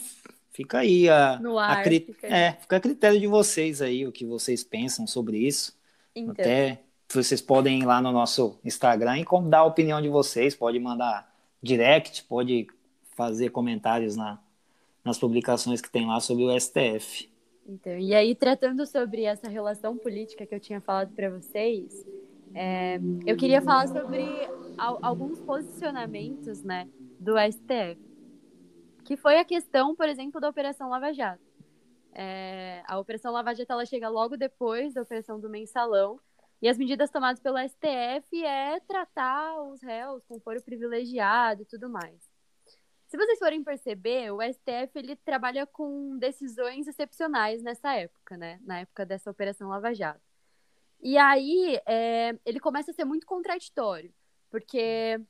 Fica 0.52 0.80
aí 0.80 1.10
a, 1.10 1.38
No 1.40 1.60
a 1.60 1.66
ar, 1.68 1.84
cri- 1.84 2.00
fica 2.00 2.28
aí. 2.28 2.34
é, 2.34 2.52
fica 2.54 2.78
a 2.78 2.80
critério 2.80 3.20
de 3.20 3.28
vocês 3.28 3.82
aí, 3.82 4.08
o 4.08 4.12
que 4.12 4.26
vocês 4.26 4.64
pensam 4.64 5.06
sobre 5.06 5.38
isso. 5.38 5.78
Então, 6.16 6.32
Até 6.32 6.82
vocês 7.14 7.42
podem 7.42 7.80
ir 7.82 7.86
lá 7.86 8.02
no 8.02 8.12
nosso 8.12 8.58
Instagram 8.64 9.20
e 9.20 9.26
dar 9.50 9.60
a 9.60 9.66
opinião 9.66 10.02
de 10.02 10.08
vocês, 10.10 10.56
pode 10.56 10.80
mandar 10.80 11.30
direct, 11.62 12.24
pode 12.24 12.68
fazer 13.16 13.50
comentários 13.50 14.16
na, 14.16 14.40
nas 15.04 15.18
publicações 15.18 15.82
que 15.82 15.90
tem 15.90 16.06
lá 16.08 16.20
sobre 16.22 16.44
o 16.46 16.60
STF. 16.60 17.30
então, 17.68 17.98
e 17.98 18.14
aí, 18.16 18.34
tratando 18.34 18.86
sobre 18.86 19.24
essa 19.24 19.50
relação 19.50 19.98
política 19.98 20.46
que 20.46 20.56
eu 20.56 20.60
tinha 20.60 20.80
falado 20.80 21.14
para 21.14 21.30
vocês, 21.30 22.06
é, 22.56 23.00
eu 23.26 23.36
queria 23.38 23.62
falar 23.62 23.88
sobre 23.88 24.26
al- 24.78 25.00
alguns 25.02 25.40
posicionamentos 25.42 26.64
né, 26.64 26.88
do 27.20 27.36
STF, 27.38 28.00
que 29.04 29.16
foi 29.16 29.38
a 29.38 29.46
questão, 29.46 29.96
por 29.96 30.08
exemplo, 30.10 30.40
da 30.42 30.50
Operação 30.50 30.90
Lava 30.90 31.14
Jato. 31.14 31.44
É, 32.14 32.82
a 32.88 32.98
Operação 32.98 33.32
Lava 33.34 33.54
Jato 33.54 33.72
ela 33.74 33.86
chega 33.86 34.08
logo 34.10 34.38
depois 34.38 34.94
da 34.94 35.02
Operação 35.02 35.40
do 35.40 35.50
Mensalão, 35.50 36.20
e 36.62 36.70
as 36.70 36.78
medidas 36.78 37.12
tomadas 37.12 37.40
pelo 37.42 37.58
STF 37.60 38.44
é 38.44 38.80
tratar 38.80 39.62
os 39.62 39.84
réus 39.84 40.24
com 40.26 40.40
foro 40.40 40.62
privilegiado 40.64 41.62
e 41.62 41.66
tudo 41.66 41.90
mais. 41.90 42.18
Se 43.08 43.18
vocês 43.18 43.38
forem 43.38 43.64
perceber, 43.64 44.32
o 44.32 44.42
STF 44.42 44.92
ele 44.96 45.16
trabalha 45.18 45.68
com 45.68 46.18
decisões 46.18 46.88
excepcionais 46.88 47.62
nessa 47.62 47.94
época, 47.94 48.36
né? 48.36 48.60
Na 48.64 48.80
época 48.80 49.06
dessa 49.06 49.30
Operação 49.30 49.70
Lava 49.70 49.94
Jato. 49.94 50.20
E 51.06 51.20
aí 51.20 51.80
é, 51.86 52.36
ele 52.44 52.60
começa 52.60 52.90
a 52.90 52.94
ser 52.96 53.06
muito 53.06 53.28
contraditório, 53.28 54.12
porque 54.50 55.22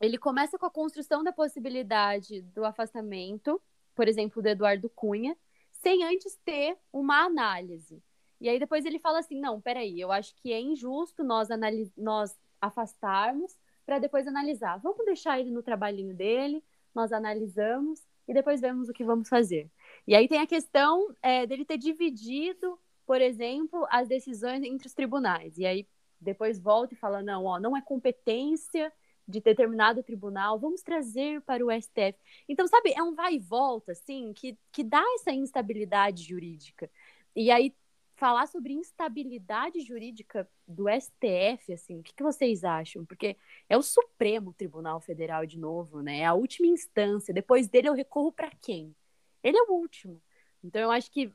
ele 0.00 0.16
começa 0.16 0.58
com 0.58 0.64
a 0.64 0.70
construção 0.70 1.22
da 1.22 1.30
possibilidade 1.30 2.40
do 2.40 2.64
afastamento, 2.64 3.60
por 3.94 4.08
exemplo, 4.08 4.40
do 4.40 4.48
Eduardo 4.48 4.88
Cunha, 4.88 5.36
sem 5.72 6.04
antes 6.04 6.36
ter 6.42 6.78
uma 6.90 7.22
análise. 7.22 8.02
E 8.40 8.48
aí 8.48 8.58
depois 8.58 8.86
ele 8.86 8.98
fala 8.98 9.18
assim, 9.18 9.38
não, 9.38 9.60
peraí, 9.60 10.00
eu 10.00 10.10
acho 10.10 10.34
que 10.36 10.54
é 10.54 10.58
injusto 10.58 11.22
nós, 11.22 11.48
nós 11.94 12.34
afastarmos 12.58 13.58
para 13.84 13.98
depois 13.98 14.26
analisar. 14.26 14.78
Vamos 14.78 15.04
deixar 15.04 15.38
ele 15.38 15.50
no 15.50 15.62
trabalhinho 15.62 16.14
dele, 16.14 16.64
nós 16.94 17.12
analisamos 17.12 18.06
e 18.26 18.32
depois 18.32 18.58
vemos 18.58 18.88
o 18.88 18.94
que 18.94 19.04
vamos 19.04 19.28
fazer. 19.28 19.70
E 20.06 20.14
aí 20.14 20.26
tem 20.26 20.40
a 20.40 20.46
questão 20.46 21.14
é, 21.20 21.46
dele 21.46 21.66
ter 21.66 21.76
dividido, 21.76 22.80
por 23.08 23.22
exemplo, 23.22 23.86
as 23.90 24.06
decisões 24.06 24.62
entre 24.62 24.86
os 24.86 24.92
tribunais. 24.92 25.56
E 25.56 25.64
aí 25.64 25.88
depois 26.20 26.58
volta 26.58 26.92
e 26.92 26.96
fala, 26.96 27.22
não, 27.22 27.46
ó, 27.46 27.58
não 27.58 27.74
é 27.74 27.80
competência 27.80 28.92
de 29.26 29.40
determinado 29.40 30.02
tribunal, 30.02 30.58
vamos 30.58 30.82
trazer 30.82 31.40
para 31.40 31.64
o 31.64 31.72
STF. 31.72 32.18
Então, 32.46 32.68
sabe, 32.68 32.92
é 32.94 33.02
um 33.02 33.14
vai 33.14 33.36
e 33.36 33.38
volta, 33.38 33.92
assim, 33.92 34.34
que, 34.34 34.58
que 34.70 34.84
dá 34.84 35.02
essa 35.14 35.32
instabilidade 35.32 36.22
jurídica. 36.22 36.90
E 37.34 37.50
aí, 37.50 37.74
falar 38.14 38.46
sobre 38.46 38.74
instabilidade 38.74 39.80
jurídica 39.80 40.46
do 40.66 40.84
STF, 40.86 41.72
assim, 41.72 42.00
o 42.00 42.02
que, 42.02 42.12
que 42.12 42.22
vocês 42.22 42.62
acham? 42.62 43.06
Porque 43.06 43.38
é 43.70 43.76
o 43.78 43.82
Supremo 43.82 44.52
Tribunal 44.52 45.00
Federal 45.00 45.46
de 45.46 45.58
novo, 45.58 46.02
né? 46.02 46.18
É 46.18 46.26
a 46.26 46.34
última 46.34 46.66
instância. 46.66 47.32
Depois 47.32 47.68
dele 47.68 47.88
eu 47.88 47.94
recorro 47.94 48.32
para 48.32 48.50
quem? 48.60 48.94
Ele 49.42 49.56
é 49.56 49.62
o 49.62 49.72
último. 49.72 50.20
Então 50.62 50.82
eu 50.82 50.90
acho 50.90 51.10
que 51.10 51.32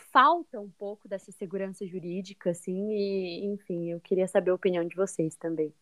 falta 0.00 0.60
um 0.60 0.68
pouco 0.70 1.08
dessa 1.08 1.30
segurança 1.30 1.86
jurídica, 1.86 2.50
assim, 2.50 2.90
e 2.92 3.44
enfim, 3.46 3.90
eu 3.90 4.00
queria 4.00 4.26
saber 4.26 4.50
a 4.50 4.54
opinião 4.54 4.86
de 4.86 4.96
vocês 4.96 5.36
também. 5.36 5.72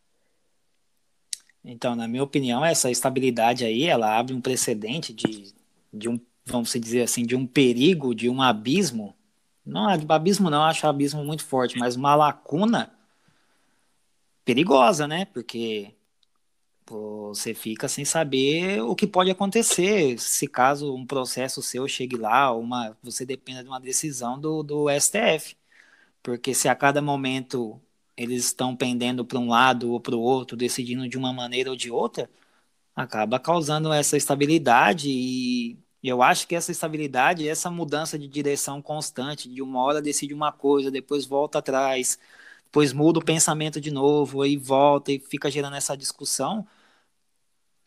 Então, 1.64 1.96
na 1.96 2.06
minha 2.06 2.22
opinião, 2.22 2.64
essa 2.64 2.90
estabilidade 2.90 3.64
aí, 3.64 3.84
ela 3.84 4.18
abre 4.18 4.34
um 4.34 4.40
precedente 4.40 5.12
de, 5.12 5.52
de 5.92 6.08
um, 6.08 6.20
vamos 6.44 6.72
dizer 6.72 7.02
assim, 7.02 7.24
de 7.24 7.36
um 7.36 7.46
perigo, 7.46 8.14
de 8.14 8.28
um 8.28 8.40
abismo. 8.40 9.14
Não, 9.64 9.88
abismo 9.88 10.48
não, 10.48 10.62
acho 10.62 10.86
abismo 10.86 11.24
muito 11.24 11.44
forte, 11.44 11.78
mas 11.78 11.96
uma 11.96 12.14
lacuna 12.14 12.92
perigosa, 14.44 15.06
né? 15.06 15.26
Porque 15.26 15.94
você 17.34 17.54
fica 17.54 17.88
sem 17.88 18.04
saber 18.04 18.82
o 18.82 18.94
que 18.96 19.06
pode 19.06 19.30
acontecer 19.30 20.18
se 20.18 20.46
caso 20.48 20.94
um 20.94 21.06
processo 21.06 21.62
seu 21.62 21.86
chegue 21.88 22.16
lá, 22.16 22.52
uma, 22.54 22.96
você 23.02 23.24
dependa 23.26 23.62
de 23.62 23.68
uma 23.68 23.80
decisão 23.80 24.38
do, 24.40 24.62
do 24.62 24.90
STF. 24.90 25.56
Porque 26.22 26.54
se 26.54 26.68
a 26.68 26.74
cada 26.76 27.02
momento 27.02 27.80
eles 28.16 28.46
estão 28.46 28.76
pendendo 28.76 29.24
para 29.24 29.38
um 29.38 29.48
lado 29.48 29.92
ou 29.92 30.00
para 30.00 30.16
o 30.16 30.20
outro, 30.20 30.56
decidindo 30.56 31.08
de 31.08 31.18
uma 31.18 31.32
maneira 31.32 31.70
ou 31.70 31.76
de 31.76 31.90
outra, 31.90 32.30
acaba 32.94 33.38
causando 33.40 33.92
essa 33.92 34.16
estabilidade 34.16 35.08
e 35.10 35.78
eu 36.02 36.22
acho 36.22 36.46
que 36.46 36.54
essa 36.54 36.70
estabilidade, 36.72 37.48
essa 37.48 37.70
mudança 37.70 38.18
de 38.18 38.28
direção 38.28 38.80
constante, 38.82 39.48
de 39.48 39.62
uma 39.62 39.82
hora 39.82 40.00
decide 40.02 40.32
uma 40.34 40.52
coisa, 40.52 40.90
depois 40.90 41.26
volta 41.26 41.58
atrás, 41.58 42.18
depois 42.64 42.92
muda 42.92 43.18
o 43.18 43.24
pensamento 43.24 43.80
de 43.80 43.90
novo, 43.90 44.42
aí 44.42 44.56
volta 44.56 45.12
e 45.12 45.18
fica 45.18 45.50
gerando 45.50 45.76
essa 45.76 45.96
discussão. 45.96 46.66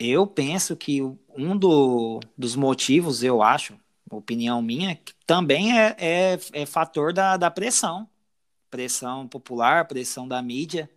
Eu 0.03 0.25
penso 0.25 0.75
que 0.75 1.01
um 1.01 1.55
do, 1.57 2.19
dos 2.37 2.55
motivos, 2.55 3.23
eu 3.23 3.43
acho, 3.43 3.75
opinião 4.09 4.61
minha, 4.61 4.95
que 4.95 5.13
também 5.25 5.77
é, 5.77 5.95
é, 5.97 6.39
é 6.53 6.65
fator 6.65 7.13
da, 7.13 7.37
da 7.37 7.51
pressão 7.51 8.09
pressão 8.71 9.27
popular, 9.27 9.85
pressão 9.85 10.27
da 10.27 10.41
mídia, 10.41 10.89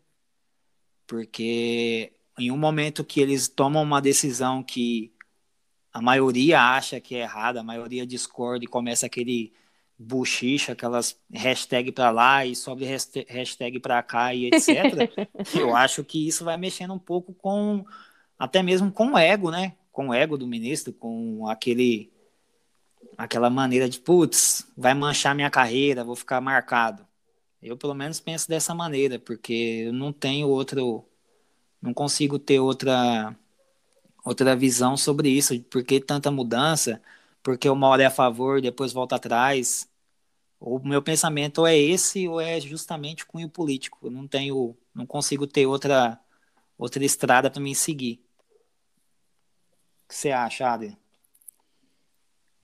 porque 1.06 2.12
em 2.38 2.50
um 2.50 2.56
momento 2.56 3.04
que 3.04 3.20
eles 3.20 3.48
tomam 3.48 3.82
uma 3.82 4.00
decisão 4.00 4.62
que 4.62 5.12
a 5.92 6.00
maioria 6.00 6.60
acha 6.60 7.00
que 7.00 7.16
é 7.16 7.20
errada, 7.20 7.60
a 7.60 7.64
maioria 7.64 8.06
discorda 8.06 8.64
e 8.64 8.68
começa 8.68 9.06
aquele 9.06 9.52
buchicha, 9.98 10.72
aquelas 10.72 11.18
hashtag 11.32 11.92
para 11.92 12.10
lá 12.10 12.46
e 12.46 12.56
sobre 12.56 12.86
hashtag 13.28 13.78
para 13.80 14.02
cá 14.02 14.34
e 14.34 14.46
etc. 14.46 15.10
eu 15.54 15.76
acho 15.76 16.02
que 16.04 16.26
isso 16.26 16.44
vai 16.44 16.56
mexendo 16.56 16.94
um 16.94 16.98
pouco 16.98 17.34
com 17.34 17.84
até 18.44 18.62
mesmo 18.62 18.92
com 18.92 19.12
o 19.12 19.18
ego, 19.18 19.50
né? 19.50 19.76
Com 19.92 20.08
o 20.08 20.14
ego 20.14 20.36
do 20.38 20.46
ministro, 20.46 20.92
com 20.92 21.48
aquele 21.48 22.12
aquela 23.16 23.50
maneira 23.50 23.88
de 23.88 24.00
putz, 24.00 24.66
vai 24.76 24.94
manchar 24.94 25.34
minha 25.34 25.50
carreira, 25.50 26.04
vou 26.04 26.16
ficar 26.16 26.40
marcado. 26.40 27.06
Eu 27.62 27.76
pelo 27.76 27.94
menos 27.94 28.20
penso 28.20 28.48
dessa 28.48 28.74
maneira, 28.74 29.18
porque 29.18 29.84
eu 29.86 29.92
não 29.92 30.12
tenho 30.12 30.48
outro 30.48 31.04
não 31.82 31.94
consigo 31.94 32.38
ter 32.38 32.60
outra 32.60 33.36
outra 34.24 34.56
visão 34.56 34.96
sobre 34.96 35.28
isso, 35.30 35.60
por 35.64 35.84
que 35.84 36.00
tanta 36.00 36.30
mudança? 36.30 37.00
porque 37.44 37.68
uma 37.68 37.88
hora 37.88 38.02
é 38.04 38.06
a 38.06 38.10
favor, 38.10 38.60
depois 38.60 38.92
volta 38.92 39.16
atrás. 39.16 39.88
O 40.60 40.80
meu 40.80 41.02
pensamento 41.02 41.66
é 41.66 41.76
esse 41.76 42.28
ou 42.28 42.40
é 42.40 42.60
justamente 42.60 43.26
cunho 43.26 43.50
político. 43.50 43.98
Eu 44.04 44.10
não 44.10 44.28
tenho, 44.28 44.76
não 44.94 45.06
consigo 45.06 45.46
ter 45.46 45.66
outra 45.66 46.20
outra 46.78 47.04
estrada 47.04 47.50
para 47.50 47.60
me 47.62 47.74
seguir. 47.74 48.23
O 50.04 50.08
que 50.08 50.14
você 50.14 50.30
acha, 50.30 50.68
Adrian? 50.68 50.96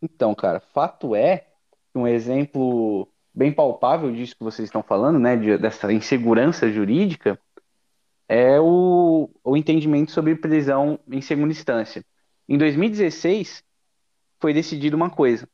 Então, 0.02 0.34
cara, 0.34 0.60
fato 0.60 1.14
é 1.14 1.46
um 1.94 2.06
exemplo 2.06 3.08
bem 3.34 3.52
palpável 3.52 4.12
disso 4.12 4.36
que 4.36 4.44
vocês 4.44 4.68
estão 4.68 4.82
falando, 4.82 5.18
né, 5.18 5.36
de, 5.36 5.56
dessa 5.58 5.92
insegurança 5.92 6.70
jurídica, 6.70 7.38
é 8.28 8.60
o, 8.60 9.28
o 9.42 9.56
entendimento 9.56 10.12
sobre 10.12 10.36
prisão 10.36 10.98
em 11.10 11.20
segunda 11.20 11.52
instância. 11.52 12.04
Em 12.48 12.56
2016, 12.56 13.64
foi 14.38 14.54
decidido 14.54 14.96
uma 14.96 15.10
coisa. 15.10 15.48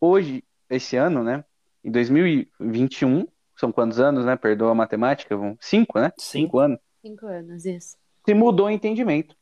Hoje, 0.00 0.42
esse 0.68 0.96
ano, 0.96 1.22
né? 1.22 1.44
Em 1.84 1.90
2021, 1.90 3.26
são 3.56 3.70
quantos 3.70 4.00
anos, 4.00 4.24
né? 4.24 4.36
Perdoa 4.36 4.72
a 4.72 4.74
matemática, 4.74 5.36
vão 5.36 5.56
cinco, 5.60 5.98
né? 5.98 6.12
Cinco 6.16 6.58
anos. 6.58 6.78
Cinco 7.02 7.26
anos, 7.26 7.64
isso. 7.64 7.96
Se 8.24 8.34
mudou 8.34 8.66
o 8.66 8.70
entendimento. 8.70 9.36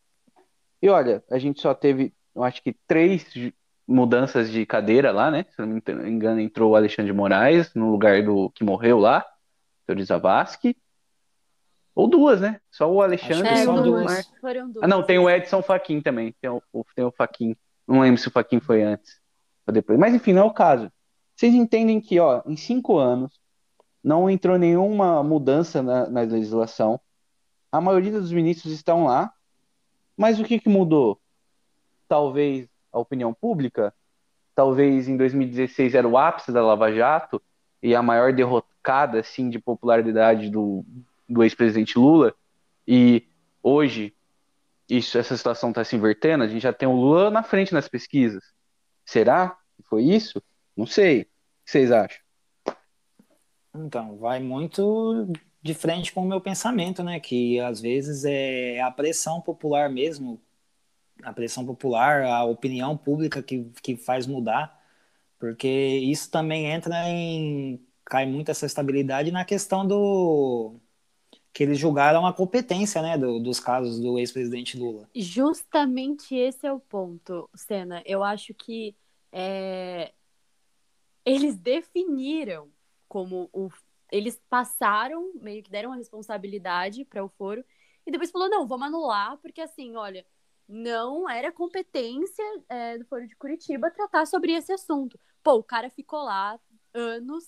E 0.80 0.88
olha, 0.88 1.22
a 1.30 1.38
gente 1.38 1.60
só 1.60 1.74
teve, 1.74 2.12
eu 2.34 2.42
acho 2.42 2.62
que 2.62 2.72
três 2.86 3.26
mudanças 3.86 4.50
de 4.50 4.64
cadeira 4.66 5.10
lá, 5.10 5.30
né? 5.30 5.44
Se 5.50 5.60
não 5.60 5.68
me 5.68 5.82
engano, 6.10 6.40
entrou 6.40 6.72
o 6.72 6.76
Alexandre 6.76 7.10
de 7.10 7.16
Moraes 7.16 7.74
no 7.74 7.90
lugar 7.90 8.22
do 8.22 8.50
que 8.50 8.62
morreu 8.62 8.98
lá, 8.98 9.26
o 9.88 10.04
Zavascki. 10.04 10.76
Ou 11.94 12.06
duas, 12.06 12.40
né? 12.40 12.60
Só 12.70 12.88
o 12.88 13.02
Alexandre 13.02 13.48
é, 13.48 13.64
e 13.64 13.66
o 13.66 13.82
duas. 13.82 14.30
Foram 14.40 14.70
duas. 14.70 14.84
Ah, 14.84 14.86
não, 14.86 15.02
tem 15.02 15.18
o 15.18 15.28
Edson 15.28 15.62
Faquin 15.62 16.00
também. 16.00 16.32
Tem 16.40 16.48
o, 16.48 16.62
tem 16.94 17.04
o 17.04 17.10
Faquin. 17.10 17.56
Não 17.88 18.00
lembro 18.00 18.20
se 18.20 18.28
o 18.28 18.30
Faquin 18.30 18.60
foi 18.60 18.82
antes 18.82 19.20
ou 19.66 19.74
depois. 19.74 19.98
Mas 19.98 20.14
enfim, 20.14 20.32
não 20.32 20.42
é 20.42 20.44
o 20.44 20.52
caso. 20.52 20.92
Vocês 21.34 21.54
entendem 21.54 22.00
que, 22.00 22.18
ó, 22.18 22.42
em 22.46 22.56
cinco 22.56 22.98
anos, 22.98 23.40
não 24.02 24.28
entrou 24.28 24.58
nenhuma 24.58 25.22
mudança 25.22 25.82
na, 25.82 26.08
na 26.08 26.20
legislação. 26.22 27.00
A 27.70 27.80
maioria 27.80 28.12
dos 28.12 28.32
ministros 28.32 28.72
estão 28.72 29.04
lá. 29.04 29.32
Mas 30.18 30.40
o 30.40 30.44
que, 30.44 30.58
que 30.58 30.68
mudou? 30.68 31.20
Talvez 32.08 32.68
a 32.92 32.98
opinião 32.98 33.32
pública? 33.32 33.94
Talvez 34.52 35.08
em 35.08 35.16
2016 35.16 35.94
era 35.94 36.08
o 36.08 36.18
ápice 36.18 36.50
da 36.50 36.60
Lava 36.60 36.92
Jato 36.92 37.40
e 37.80 37.94
a 37.94 38.02
maior 38.02 38.32
derrocada 38.32 39.20
assim, 39.20 39.48
de 39.48 39.60
popularidade 39.60 40.50
do, 40.50 40.84
do 41.28 41.44
ex-presidente 41.44 41.96
Lula. 41.96 42.34
E 42.84 43.24
hoje 43.62 44.12
isso, 44.88 45.18
essa 45.18 45.36
situação 45.36 45.68
está 45.68 45.84
se 45.84 45.94
invertendo, 45.94 46.42
a 46.42 46.48
gente 46.48 46.62
já 46.62 46.72
tem 46.72 46.88
o 46.88 46.96
Lula 46.96 47.30
na 47.30 47.44
frente 47.44 47.72
nas 47.72 47.86
pesquisas. 47.86 48.42
Será 49.04 49.56
que 49.76 49.82
foi 49.84 50.02
isso? 50.02 50.42
Não 50.76 50.86
sei. 50.86 51.20
O 51.20 51.24
que 51.64 51.70
vocês 51.70 51.92
acham? 51.92 52.18
Então, 53.74 54.16
vai 54.16 54.40
muito 54.40 55.30
de 55.68 55.74
frente 55.74 56.12
com 56.12 56.22
o 56.22 56.28
meu 56.28 56.40
pensamento, 56.40 57.02
né? 57.02 57.20
Que 57.20 57.60
às 57.60 57.80
vezes 57.80 58.24
é 58.24 58.80
a 58.80 58.90
pressão 58.90 59.40
popular 59.40 59.90
mesmo, 59.90 60.40
a 61.22 61.32
pressão 61.32 61.64
popular, 61.64 62.24
a 62.24 62.44
opinião 62.44 62.96
pública 62.96 63.42
que, 63.42 63.70
que 63.82 63.96
faz 63.96 64.26
mudar, 64.26 64.82
porque 65.38 65.68
isso 65.68 66.30
também 66.30 66.66
entra 66.66 67.08
em. 67.08 67.80
cai 68.04 68.26
muito 68.26 68.50
essa 68.50 68.66
estabilidade 68.66 69.30
na 69.30 69.44
questão 69.44 69.86
do 69.86 70.76
que 71.52 71.64
eles 71.64 71.78
julgaram 71.78 72.24
a 72.24 72.32
competência 72.32 73.02
né, 73.02 73.18
do, 73.18 73.40
dos 73.40 73.58
casos 73.58 74.00
do 74.00 74.18
ex-presidente 74.18 74.78
Lula. 74.78 75.08
Justamente 75.14 76.34
esse 76.34 76.66
é 76.66 76.72
o 76.72 76.78
ponto, 76.78 77.48
Senna. 77.54 78.02
Eu 78.06 78.22
acho 78.22 78.54
que 78.54 78.94
é, 79.32 80.12
eles 81.24 81.56
definiram 81.56 82.68
como 83.08 83.50
o. 83.52 83.68
Eles 84.10 84.40
passaram, 84.48 85.32
meio 85.34 85.62
que 85.62 85.70
deram 85.70 85.92
a 85.92 85.96
responsabilidade 85.96 87.04
para 87.04 87.24
o 87.24 87.28
foro, 87.28 87.64
e 88.06 88.10
depois 88.10 88.30
falou: 88.30 88.48
não, 88.48 88.66
vamos 88.66 88.86
anular, 88.86 89.36
porque 89.38 89.60
assim, 89.60 89.96
olha, 89.96 90.24
não 90.68 91.28
era 91.28 91.50
competência 91.50 92.44
é, 92.68 92.98
do 92.98 93.04
Foro 93.06 93.26
de 93.26 93.34
Curitiba 93.36 93.90
tratar 93.90 94.26
sobre 94.26 94.52
esse 94.52 94.72
assunto. 94.72 95.18
Pô, 95.42 95.54
o 95.54 95.62
cara 95.62 95.88
ficou 95.88 96.22
lá 96.22 96.58
anos 96.92 97.46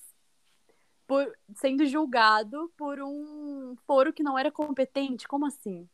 por, 1.07 1.31
sendo 1.57 1.85
julgado 1.87 2.73
por 2.77 3.01
um 3.03 3.75
foro 3.87 4.13
que 4.13 4.23
não 4.23 4.39
era 4.39 4.51
competente. 4.51 5.29
Como 5.29 5.45
assim? 5.45 5.89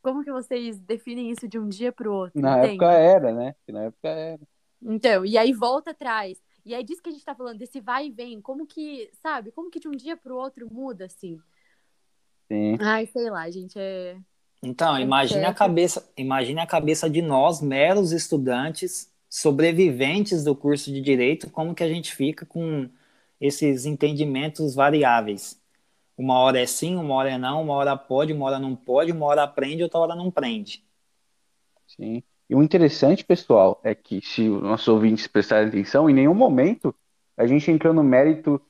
Como 0.00 0.24
que 0.24 0.32
vocês 0.32 0.78
definem 0.80 1.30
isso 1.30 1.46
de 1.46 1.58
um 1.58 1.68
dia 1.68 1.92
para 1.92 2.08
o 2.08 2.14
outro? 2.14 2.40
Na 2.40 2.58
entende? 2.58 2.74
época 2.74 2.92
era, 2.92 3.32
né? 3.32 3.54
Na 3.68 3.82
época 3.84 4.08
era. 4.08 4.40
Então, 4.80 5.26
e 5.26 5.36
aí 5.36 5.52
volta 5.52 5.90
atrás. 5.90 6.40
E 6.64 6.74
aí 6.74 6.84
disso 6.84 7.02
que 7.02 7.08
a 7.08 7.12
gente 7.12 7.20
está 7.20 7.34
falando, 7.34 7.58
desse 7.58 7.80
vai 7.80 8.06
e 8.06 8.10
vem. 8.10 8.40
Como 8.40 8.66
que, 8.66 9.10
sabe? 9.22 9.50
Como 9.50 9.70
que 9.70 9.80
de 9.80 9.88
um 9.88 9.92
dia 9.92 10.16
para 10.16 10.32
o 10.32 10.36
outro 10.36 10.68
muda, 10.72 11.06
assim? 11.06 11.40
Sim. 12.48 12.76
Ai, 12.80 13.06
sei 13.06 13.30
lá, 13.30 13.50
gente, 13.50 13.78
é... 13.78 14.18
Então, 14.62 14.96
é 14.96 15.02
imagine 15.02 15.44
a 15.44 15.54
cabeça, 15.54 16.12
imagine 16.16 16.60
a 16.60 16.66
cabeça 16.66 17.08
de 17.08 17.22
nós, 17.22 17.62
meros 17.62 18.12
estudantes, 18.12 19.10
sobreviventes 19.28 20.44
do 20.44 20.54
curso 20.54 20.92
de 20.92 21.00
direito, 21.00 21.48
como 21.50 21.74
que 21.74 21.82
a 21.82 21.88
gente 21.88 22.14
fica 22.14 22.44
com 22.44 22.90
esses 23.40 23.86
entendimentos 23.86 24.74
variáveis. 24.74 25.58
Uma 26.16 26.38
hora 26.38 26.60
é 26.60 26.66
sim, 26.66 26.96
uma 26.96 27.14
hora 27.14 27.30
é 27.30 27.38
não, 27.38 27.62
uma 27.62 27.72
hora 27.74 27.96
pode, 27.96 28.32
uma 28.32 28.44
hora 28.44 28.58
não 28.58 28.76
pode, 28.76 29.12
uma 29.12 29.24
hora 29.26 29.42
aprende, 29.44 29.82
outra 29.82 30.00
hora 30.00 30.14
não 30.14 30.30
prende. 30.30 30.84
Sim. 31.86 32.22
E 32.50 32.54
o 32.56 32.64
interessante, 32.64 33.24
pessoal, 33.24 33.80
é 33.84 33.94
que 33.94 34.20
se 34.20 34.48
os 34.48 34.60
nossos 34.60 34.88
ouvintes 34.88 35.28
prestarem 35.28 35.68
atenção, 35.68 36.10
em 36.10 36.12
nenhum 36.12 36.34
momento 36.34 36.92
a 37.36 37.46
gente 37.46 37.70
entrou 37.70 37.94
no 37.94 38.02
mérito 38.02 38.60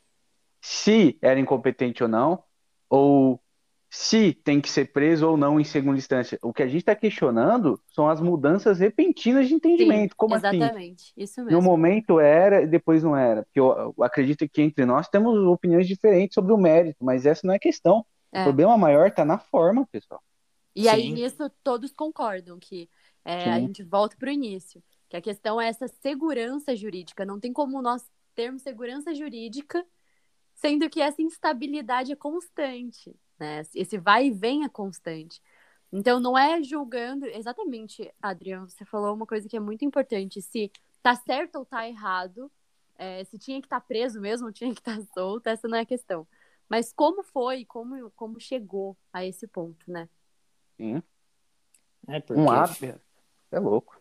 se 0.61 1.19
era 1.23 1.41
incompetente 1.41 2.03
ou 2.03 2.09
não, 2.09 2.45
ou 2.91 3.41
se 3.89 4.35
tem 4.35 4.61
que 4.61 4.69
ser 4.69 4.93
preso 4.93 5.27
ou 5.27 5.35
não 5.35 5.59
em 5.59 5.65
segunda 5.65 5.97
instância. 5.97 6.39
O 6.43 6.53
que 6.53 6.63
a 6.63 6.67
gente 6.67 6.81
está 6.81 6.95
questionando 6.95 7.81
são 7.89 8.07
as 8.07 8.21
mudanças 8.21 8.81
repentinas 8.81 9.49
de 9.49 9.55
entendimento. 9.55 10.11
Sim, 10.11 10.17
Como 10.17 10.35
exatamente. 10.35 10.63
assim? 10.63 10.65
Exatamente, 10.67 11.13
isso 11.17 11.41
mesmo. 11.43 11.59
No 11.59 11.63
momento 11.67 12.21
era 12.21 12.61
e 12.61 12.67
depois 12.67 13.03
não 13.03 13.17
era. 13.17 13.45
Porque 13.45 13.61
eu, 13.61 13.95
eu, 13.97 14.05
acredito 14.05 14.47
que 14.47 14.61
entre 14.61 14.85
nós 14.85 15.09
temos 15.09 15.39
opiniões 15.47 15.89
diferentes 15.89 16.35
sobre 16.35 16.53
o 16.53 16.59
mérito, 16.59 17.03
mas 17.03 17.25
essa 17.25 17.47
não 17.47 17.55
é 17.55 17.57
a 17.57 17.61
questão. 17.61 18.05
É. 18.31 18.43
O 18.43 18.45
problema 18.45 18.77
maior 18.77 19.09
está 19.09 19.25
na 19.25 19.39
forma, 19.39 19.89
pessoal. 19.91 20.23
E 20.77 20.83
Sim. 20.83 20.89
aí 20.89 21.13
nisso 21.13 21.51
todos 21.65 21.93
concordam 21.93 22.59
que 22.59 22.91
é, 23.25 23.51
a 23.51 23.61
gente 23.61 23.83
volta 23.83 24.17
para 24.17 24.29
o 24.29 24.33
início, 24.33 24.83
que 25.09 25.17
a 25.17 25.21
questão 25.21 25.61
é 25.61 25.69
essa 25.69 25.89
segurança 25.89 26.75
jurídica. 26.75 27.25
Não 27.25 27.39
tem 27.39 27.53
como 27.53 27.83
nós 27.83 28.09
termos 28.35 28.63
segurança 28.63 29.15
jurídica, 29.15 29.85
sendo 30.55 30.89
que 30.89 31.01
essa 31.01 31.21
instabilidade 31.23 32.13
é 32.13 32.17
constante 32.17 33.15
né? 33.41 33.63
Esse 33.75 33.97
vai 33.97 34.27
e 34.27 34.31
vem 34.31 34.65
é 34.65 34.69
constante. 34.69 35.43
Então, 35.91 36.21
não 36.21 36.39
é 36.39 36.63
julgando. 36.63 37.27
Exatamente, 37.27 38.13
Adriano, 38.21 38.69
você 38.69 38.85
falou 38.85 39.15
uma 39.15 39.27
coisa 39.27 39.49
que 39.49 39.57
é 39.57 39.61
muito 39.61 39.85
importante. 39.85 40.43
Se 40.43 40.71
tá 41.03 41.17
certo 41.17 41.57
ou 41.57 41.65
tá 41.65 41.89
errado, 41.89 42.53
é, 42.97 43.25
se 43.25 43.39
tinha 43.39 43.61
que 43.61 43.67
estar 43.67 43.81
tá 43.81 43.87
preso 43.87 44.21
mesmo 44.21 44.47
ou 44.47 44.53
tinha 44.53 44.73
que 44.73 44.81
estar 44.81 44.99
tá 44.99 45.03
solto, 45.15 45.47
essa 45.49 45.67
não 45.67 45.79
é 45.79 45.81
a 45.81 45.87
questão. 45.87 46.29
Mas 46.69 46.93
como 46.93 47.25
foi, 47.25 47.65
como, 47.65 48.11
como 48.13 48.39
chegou 48.39 48.97
a 49.13 49.25
esse 49.25 49.49
ponto, 49.49 49.91
né? 49.91 50.09
Sim. 50.77 51.03
É 52.07 52.21
porque... 52.21 52.41
Um 52.41 52.51
hábito. 52.51 53.01
É 53.53 53.59
louco. 53.59 54.01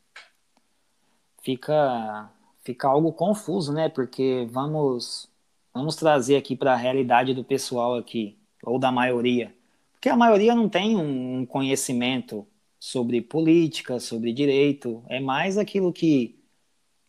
Fica, 1.42 2.30
fica 2.64 2.88
algo 2.88 3.14
confuso, 3.14 3.74
né? 3.74 3.90
Porque 3.90 4.48
vamos, 4.50 5.30
vamos 5.74 5.96
trazer 5.96 6.36
aqui 6.38 6.56
para 6.56 6.74
a 6.74 6.78
realidade 6.78 7.34
do 7.34 7.44
pessoal 7.44 7.96
aqui 7.96 8.38
ou 8.64 8.78
da 8.80 8.92
maioria. 8.92 9.56
Porque 9.94 10.10
a 10.10 10.16
maioria 10.16 10.56
não 10.56 10.70
tem 10.70 10.96
um 10.98 11.46
conhecimento 11.46 12.48
sobre 12.80 13.22
política, 13.22 14.00
sobre 14.00 14.32
direito, 14.32 15.04
é 15.10 15.20
mais 15.20 15.58
aquilo 15.58 15.92
que 15.92 16.40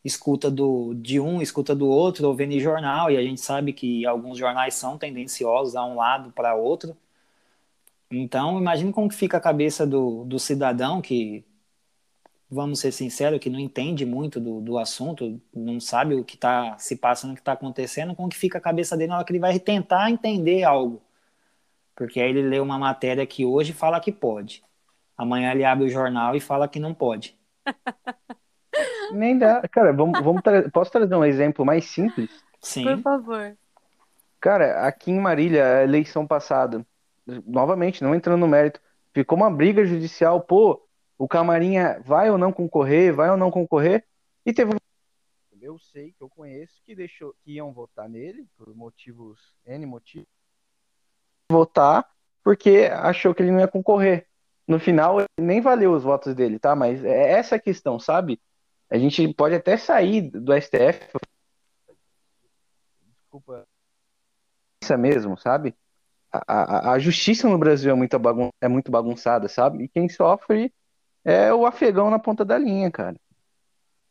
escuta 0.04 0.50
do, 0.50 0.94
de 0.94 1.20
um, 1.20 1.40
escuta 1.42 1.74
do 1.74 1.88
outro, 1.88 2.26
ou 2.26 2.34
vê 2.34 2.46
em 2.46 2.58
jornal, 2.58 3.10
e 3.10 3.16
a 3.16 3.22
gente 3.22 3.40
sabe 3.40 3.72
que 3.72 4.04
alguns 4.06 4.38
jornais 4.38 4.74
são 4.74 4.98
tendenciosos 4.98 5.76
a 5.76 5.84
um 5.84 5.96
lado 5.96 6.32
para 6.32 6.54
outro. 6.54 6.96
Então, 8.10 8.58
imagine 8.58 8.92
como 8.92 9.08
que 9.08 9.14
fica 9.14 9.36
a 9.36 9.40
cabeça 9.40 9.86
do, 9.86 10.24
do 10.24 10.38
cidadão 10.38 11.00
que 11.00 11.44
vamos 12.50 12.80
ser 12.80 12.90
sinceros, 12.90 13.38
que 13.38 13.48
não 13.48 13.60
entende 13.60 14.04
muito 14.04 14.40
do, 14.40 14.60
do 14.60 14.78
assunto, 14.78 15.40
não 15.54 15.78
sabe 15.78 16.14
o 16.14 16.24
que 16.24 16.34
está 16.34 16.76
se 16.78 16.96
passando, 16.96 17.30
o 17.30 17.34
que 17.34 17.40
está 17.40 17.52
acontecendo, 17.52 18.14
como 18.14 18.28
que 18.28 18.36
fica 18.36 18.58
a 18.58 18.60
cabeça 18.60 18.96
dele 18.96 19.10
na 19.10 19.16
hora 19.16 19.24
que 19.24 19.32
ele 19.32 19.38
vai 19.38 19.58
tentar 19.60 20.10
entender 20.10 20.64
algo. 20.64 21.00
Porque 21.94 22.20
aí 22.20 22.30
ele 22.30 22.42
lê 22.42 22.58
uma 22.58 22.78
matéria 22.78 23.24
que 23.26 23.44
hoje 23.44 23.72
fala 23.72 24.00
que 24.00 24.10
pode. 24.10 24.64
Amanhã 25.16 25.52
ele 25.52 25.64
abre 25.64 25.84
o 25.84 25.88
jornal 25.88 26.34
e 26.34 26.40
fala 26.40 26.66
que 26.66 26.80
não 26.80 26.92
pode. 26.92 27.38
Nem 29.12 29.38
dá. 29.38 29.62
Cara, 29.68 29.92
vamos, 29.92 30.20
vamos 30.20 30.42
tra... 30.42 30.68
posso 30.70 30.90
trazer 30.90 31.14
um 31.14 31.24
exemplo 31.24 31.64
mais 31.64 31.84
simples? 31.84 32.30
Sim. 32.60 32.84
Por 32.84 32.98
favor. 32.98 33.56
Cara, 34.40 34.86
aqui 34.86 35.10
em 35.10 35.20
Marília, 35.20 35.78
a 35.78 35.84
eleição 35.84 36.26
passada, 36.26 36.84
novamente, 37.46 38.02
não 38.02 38.14
entrando 38.14 38.40
no 38.40 38.48
mérito, 38.48 38.80
ficou 39.12 39.36
uma 39.36 39.50
briga 39.50 39.84
judicial, 39.84 40.40
pô, 40.40 40.80
o 41.20 41.28
Camarinha 41.28 42.00
vai 42.02 42.30
ou 42.30 42.38
não 42.38 42.50
concorrer, 42.50 43.14
vai 43.14 43.28
ou 43.28 43.36
não 43.36 43.50
concorrer, 43.50 44.06
e 44.46 44.54
teve 44.54 44.74
eu 45.60 45.78
sei 45.78 46.12
que 46.12 46.22
eu 46.22 46.30
conheço 46.30 46.80
que 46.82 46.94
deixou 46.94 47.34
que 47.44 47.52
iam 47.52 47.70
votar 47.70 48.08
nele 48.08 48.48
por 48.56 48.74
motivos 48.74 49.38
N 49.66 49.84
motivos 49.84 50.26
votar 51.52 52.08
porque 52.42 52.88
achou 52.90 53.34
que 53.34 53.42
ele 53.42 53.50
não 53.50 53.60
ia 53.60 53.68
concorrer. 53.68 54.26
No 54.66 54.80
final 54.80 55.18
nem 55.38 55.60
valeu 55.60 55.92
os 55.92 56.02
votos 56.02 56.34
dele, 56.34 56.58
tá? 56.58 56.74
Mas 56.74 57.04
é 57.04 57.32
essa 57.32 57.56
a 57.56 57.60
questão, 57.60 58.00
sabe? 58.00 58.40
A 58.88 58.96
gente 58.96 59.34
pode 59.34 59.54
até 59.54 59.76
sair 59.76 60.22
do 60.22 60.54
STF 60.58 61.18
desculpa 63.06 63.66
isso 64.82 64.96
mesmo, 64.96 65.36
sabe? 65.36 65.76
A, 66.32 66.40
a, 66.46 66.92
a 66.92 66.98
justiça 66.98 67.46
no 67.46 67.58
Brasil 67.58 67.90
é 67.90 67.94
muito, 67.94 68.18
bagun 68.18 68.48
é 68.58 68.68
muito 68.68 68.90
bagunçada, 68.90 69.46
sabe? 69.48 69.84
E 69.84 69.88
quem 69.88 70.08
sofre 70.08 70.72
é 71.24 71.52
o 71.52 71.66
afegão 71.66 72.10
na 72.10 72.18
ponta 72.18 72.44
da 72.44 72.58
linha, 72.58 72.90
cara. 72.90 73.16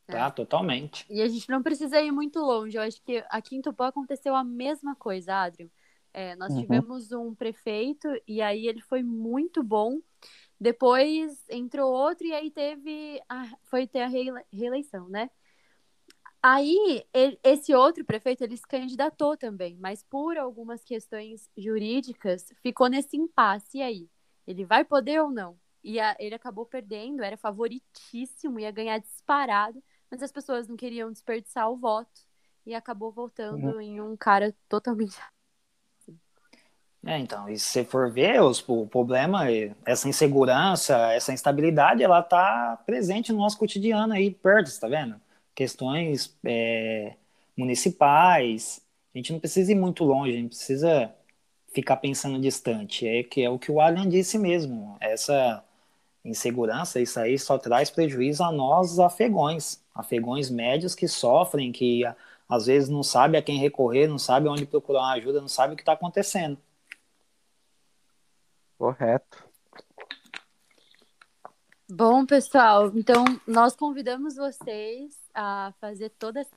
Tá, 0.07 0.27
é. 0.27 0.31
totalmente. 0.31 1.05
E 1.09 1.21
a 1.21 1.27
gente 1.27 1.49
não 1.49 1.61
precisa 1.61 2.01
ir 2.01 2.11
muito 2.11 2.39
longe. 2.39 2.77
Eu 2.77 2.81
acho 2.81 3.01
que 3.03 3.23
aqui 3.29 3.55
em 3.55 3.61
Tupã 3.61 3.87
aconteceu 3.87 4.35
a 4.35 4.43
mesma 4.43 4.95
coisa, 4.95 5.35
Adriano. 5.35 5.71
É, 6.11 6.35
nós 6.35 6.51
uhum. 6.51 6.61
tivemos 6.61 7.11
um 7.11 7.35
prefeito 7.35 8.07
e 8.27 8.41
aí 8.41 8.67
ele 8.67 8.81
foi 8.81 9.03
muito 9.03 9.63
bom. 9.63 9.99
Depois 10.59 11.43
entrou 11.49 11.93
outro 11.93 12.25
e 12.25 12.33
aí 12.33 12.51
teve 12.51 13.21
a, 13.29 13.47
foi 13.63 13.87
ter 13.87 14.01
a 14.01 14.09
reeleição, 14.51 15.07
né? 15.07 15.29
Aí 16.41 17.05
ele, 17.13 17.39
esse 17.43 17.73
outro 17.73 18.03
prefeito 18.05 18.43
ele 18.43 18.55
se 18.55 18.67
candidatou 18.67 19.37
também, 19.37 19.77
mas 19.77 20.03
por 20.03 20.37
algumas 20.37 20.83
questões 20.83 21.49
jurídicas 21.57 22.45
ficou 22.61 22.87
nesse 22.87 23.17
impasse 23.17 23.77
e 23.77 23.81
aí 23.81 24.09
ele 24.47 24.65
vai 24.65 24.83
poder 24.83 25.21
ou 25.21 25.29
não? 25.29 25.57
E 25.83 25.99
a, 25.99 26.15
ele 26.19 26.35
acabou 26.35 26.65
perdendo, 26.65 27.23
era 27.23 27.37
favoritíssimo, 27.37 28.59
ia 28.59 28.71
ganhar 28.71 28.99
disparado, 28.99 29.81
mas 30.09 30.21
as 30.21 30.31
pessoas 30.31 30.67
não 30.67 30.75
queriam 30.75 31.11
desperdiçar 31.11 31.69
o 31.69 31.77
voto 31.77 32.21
e 32.65 32.73
acabou 32.75 33.11
voltando 33.11 33.75
uhum. 33.75 33.81
em 33.81 34.01
um 34.01 34.15
cara 34.17 34.55
totalmente. 34.67 35.17
É, 37.05 37.17
então, 37.17 37.47
e 37.47 37.57
se 37.57 37.65
você 37.65 37.85
for 37.85 38.11
ver, 38.11 38.41
os, 38.41 38.61
o 38.67 38.85
problema, 38.85 39.45
essa 39.85 40.09
insegurança, 40.09 40.97
essa 41.13 41.31
instabilidade, 41.31 42.03
ela 42.03 42.21
tá 42.21 42.77
presente 42.85 43.31
no 43.31 43.39
nosso 43.39 43.57
cotidiano 43.57 44.11
aí 44.13 44.29
perto, 44.29 44.77
tá 44.77 44.85
vendo? 44.85 45.15
Questões 45.55 46.37
é, 46.43 47.15
municipais, 47.55 48.81
a 49.13 49.17
gente 49.17 49.31
não 49.31 49.39
precisa 49.39 49.71
ir 49.71 49.75
muito 49.75 50.03
longe, 50.03 50.33
a 50.33 50.35
gente 50.35 50.49
precisa 50.49 51.15
ficar 51.73 51.97
pensando 51.97 52.37
distante, 52.39 53.07
é 53.07 53.23
que 53.23 53.41
é 53.41 53.49
o 53.49 53.57
que 53.57 53.71
o 53.71 53.79
Alan 53.79 54.09
disse 54.09 54.37
mesmo, 54.37 54.97
essa 54.99 55.63
insegurança, 56.23 56.99
isso 56.99 57.19
aí 57.19 57.37
só 57.39 57.57
traz 57.57 57.89
prejuízo 57.89 58.43
a 58.43 58.51
nós 58.51 58.99
afegões, 58.99 59.83
afegões 59.93 60.49
médios 60.49 60.95
que 60.95 61.07
sofrem, 61.07 61.71
que 61.71 62.03
às 62.47 62.65
vezes 62.65 62.89
não 62.89 63.03
sabe 63.03 63.37
a 63.37 63.41
quem 63.41 63.59
recorrer, 63.59 64.07
não 64.07 64.17
sabe 64.17 64.47
onde 64.47 64.65
procurar 64.65 65.01
uma 65.01 65.13
ajuda, 65.13 65.39
não 65.41 65.47
sabe 65.47 65.73
o 65.73 65.75
que 65.75 65.81
está 65.81 65.93
acontecendo. 65.93 66.57
Correto. 68.77 69.49
Bom, 71.91 72.25
pessoal, 72.25 72.91
então 72.95 73.23
nós 73.47 73.75
convidamos 73.75 74.35
vocês 74.35 75.19
a 75.33 75.73
fazer 75.79 76.09
toda 76.11 76.39
essa 76.41 76.55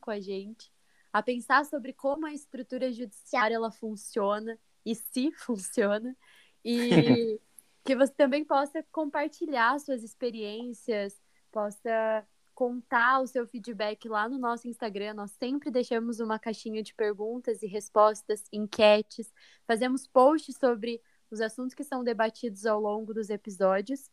com 0.00 0.10
a 0.10 0.20
gente, 0.20 0.70
a 1.10 1.22
pensar 1.22 1.64
sobre 1.64 1.94
como 1.94 2.26
a 2.26 2.32
estrutura 2.32 2.92
judiciária 2.92 3.54
ela 3.54 3.70
funciona 3.70 4.58
e 4.84 4.94
se 4.94 5.32
funciona 5.32 6.14
e 6.62 7.40
que 7.88 7.96
você 7.96 8.12
também 8.12 8.44
possa 8.44 8.84
compartilhar 8.92 9.80
suas 9.80 10.02
experiências, 10.02 11.18
possa 11.50 12.22
contar 12.54 13.20
o 13.20 13.26
seu 13.26 13.46
feedback 13.46 14.06
lá 14.06 14.28
no 14.28 14.36
nosso 14.36 14.68
Instagram. 14.68 15.14
Nós 15.14 15.30
sempre 15.30 15.70
deixamos 15.70 16.20
uma 16.20 16.38
caixinha 16.38 16.82
de 16.82 16.92
perguntas 16.92 17.62
e 17.62 17.66
respostas, 17.66 18.44
enquetes, 18.52 19.32
fazemos 19.66 20.06
posts 20.06 20.58
sobre 20.58 21.00
os 21.30 21.40
assuntos 21.40 21.74
que 21.74 21.82
são 21.82 22.04
debatidos 22.04 22.66
ao 22.66 22.78
longo 22.78 23.14
dos 23.14 23.30
episódios. 23.30 24.10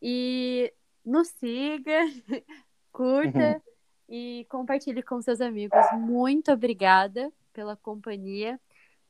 E 0.00 0.72
nos 1.04 1.26
siga, 1.26 1.98
curta 2.92 3.54
uhum. 3.56 3.60
e 4.08 4.46
compartilhe 4.48 5.02
com 5.02 5.20
seus 5.20 5.40
amigos. 5.40 5.84
Muito 5.94 6.52
obrigada 6.52 7.32
pela 7.52 7.74
companhia. 7.74 8.60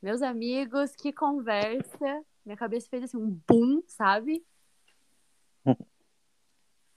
Meus 0.00 0.22
amigos, 0.22 0.96
que 0.96 1.12
conversa. 1.12 2.24
Minha 2.46 2.56
cabeça 2.56 2.86
fez 2.88 3.02
assim 3.02 3.16
um 3.16 3.28
boom, 3.48 3.82
sabe? 3.88 4.46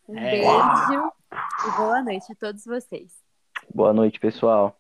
Um 0.07 0.15
é. 0.15 0.31
beijo 0.31 1.11
e 1.67 1.77
boa 1.77 2.03
noite 2.03 2.31
a 2.31 2.35
todos 2.35 2.63
vocês. 2.65 3.11
Boa 3.73 3.91
noite, 3.91 4.19
pessoal. 4.19 4.79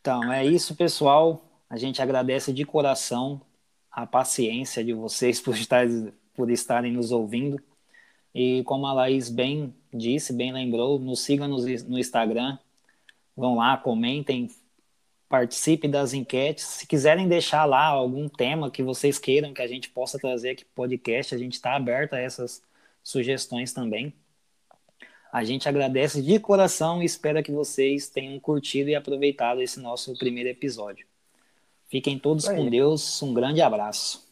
Então, 0.00 0.32
é 0.32 0.46
isso, 0.46 0.74
pessoal. 0.74 1.42
A 1.68 1.76
gente 1.76 2.00
agradece 2.00 2.54
de 2.54 2.64
coração 2.64 3.42
a 3.90 4.06
paciência 4.06 4.82
de 4.82 4.94
vocês 4.94 5.42
por, 5.42 5.54
estar, 5.54 5.86
por 6.34 6.50
estarem 6.50 6.92
nos 6.92 7.12
ouvindo. 7.12 7.62
E 8.34 8.62
como 8.64 8.86
a 8.86 8.94
Laís 8.94 9.28
bem 9.28 9.74
disse, 9.92 10.32
bem 10.32 10.54
lembrou, 10.54 10.98
nos 10.98 11.20
sigam 11.20 11.48
no, 11.48 11.58
no 11.58 11.98
Instagram. 11.98 12.58
Vão 13.36 13.56
lá, 13.56 13.76
comentem, 13.76 14.50
participe 15.28 15.88
das 15.88 16.12
enquetes. 16.12 16.64
Se 16.64 16.86
quiserem 16.86 17.28
deixar 17.28 17.64
lá 17.64 17.84
algum 17.84 18.28
tema 18.28 18.70
que 18.70 18.82
vocês 18.82 19.18
queiram 19.18 19.52
que 19.52 19.62
a 19.62 19.66
gente 19.66 19.88
possa 19.90 20.18
trazer 20.18 20.50
aqui 20.50 20.64
podcast, 20.64 21.34
a 21.34 21.38
gente 21.38 21.54
está 21.54 21.74
aberto 21.74 22.14
a 22.14 22.20
essas 22.20 22.62
sugestões 23.02 23.72
também. 23.72 24.12
A 25.32 25.44
gente 25.44 25.68
agradece 25.68 26.22
de 26.22 26.38
coração 26.38 27.02
e 27.02 27.06
espera 27.06 27.42
que 27.42 27.52
vocês 27.52 28.08
tenham 28.08 28.38
curtido 28.40 28.88
e 28.90 28.94
aproveitado 28.94 29.60
esse 29.60 29.78
nosso 29.80 30.16
primeiro 30.16 30.48
episódio. 30.48 31.06
Fiquem 31.88 32.18
todos 32.18 32.48
com 32.48 32.68
Deus. 32.68 33.22
Um 33.22 33.34
grande 33.34 33.60
abraço. 33.60 34.25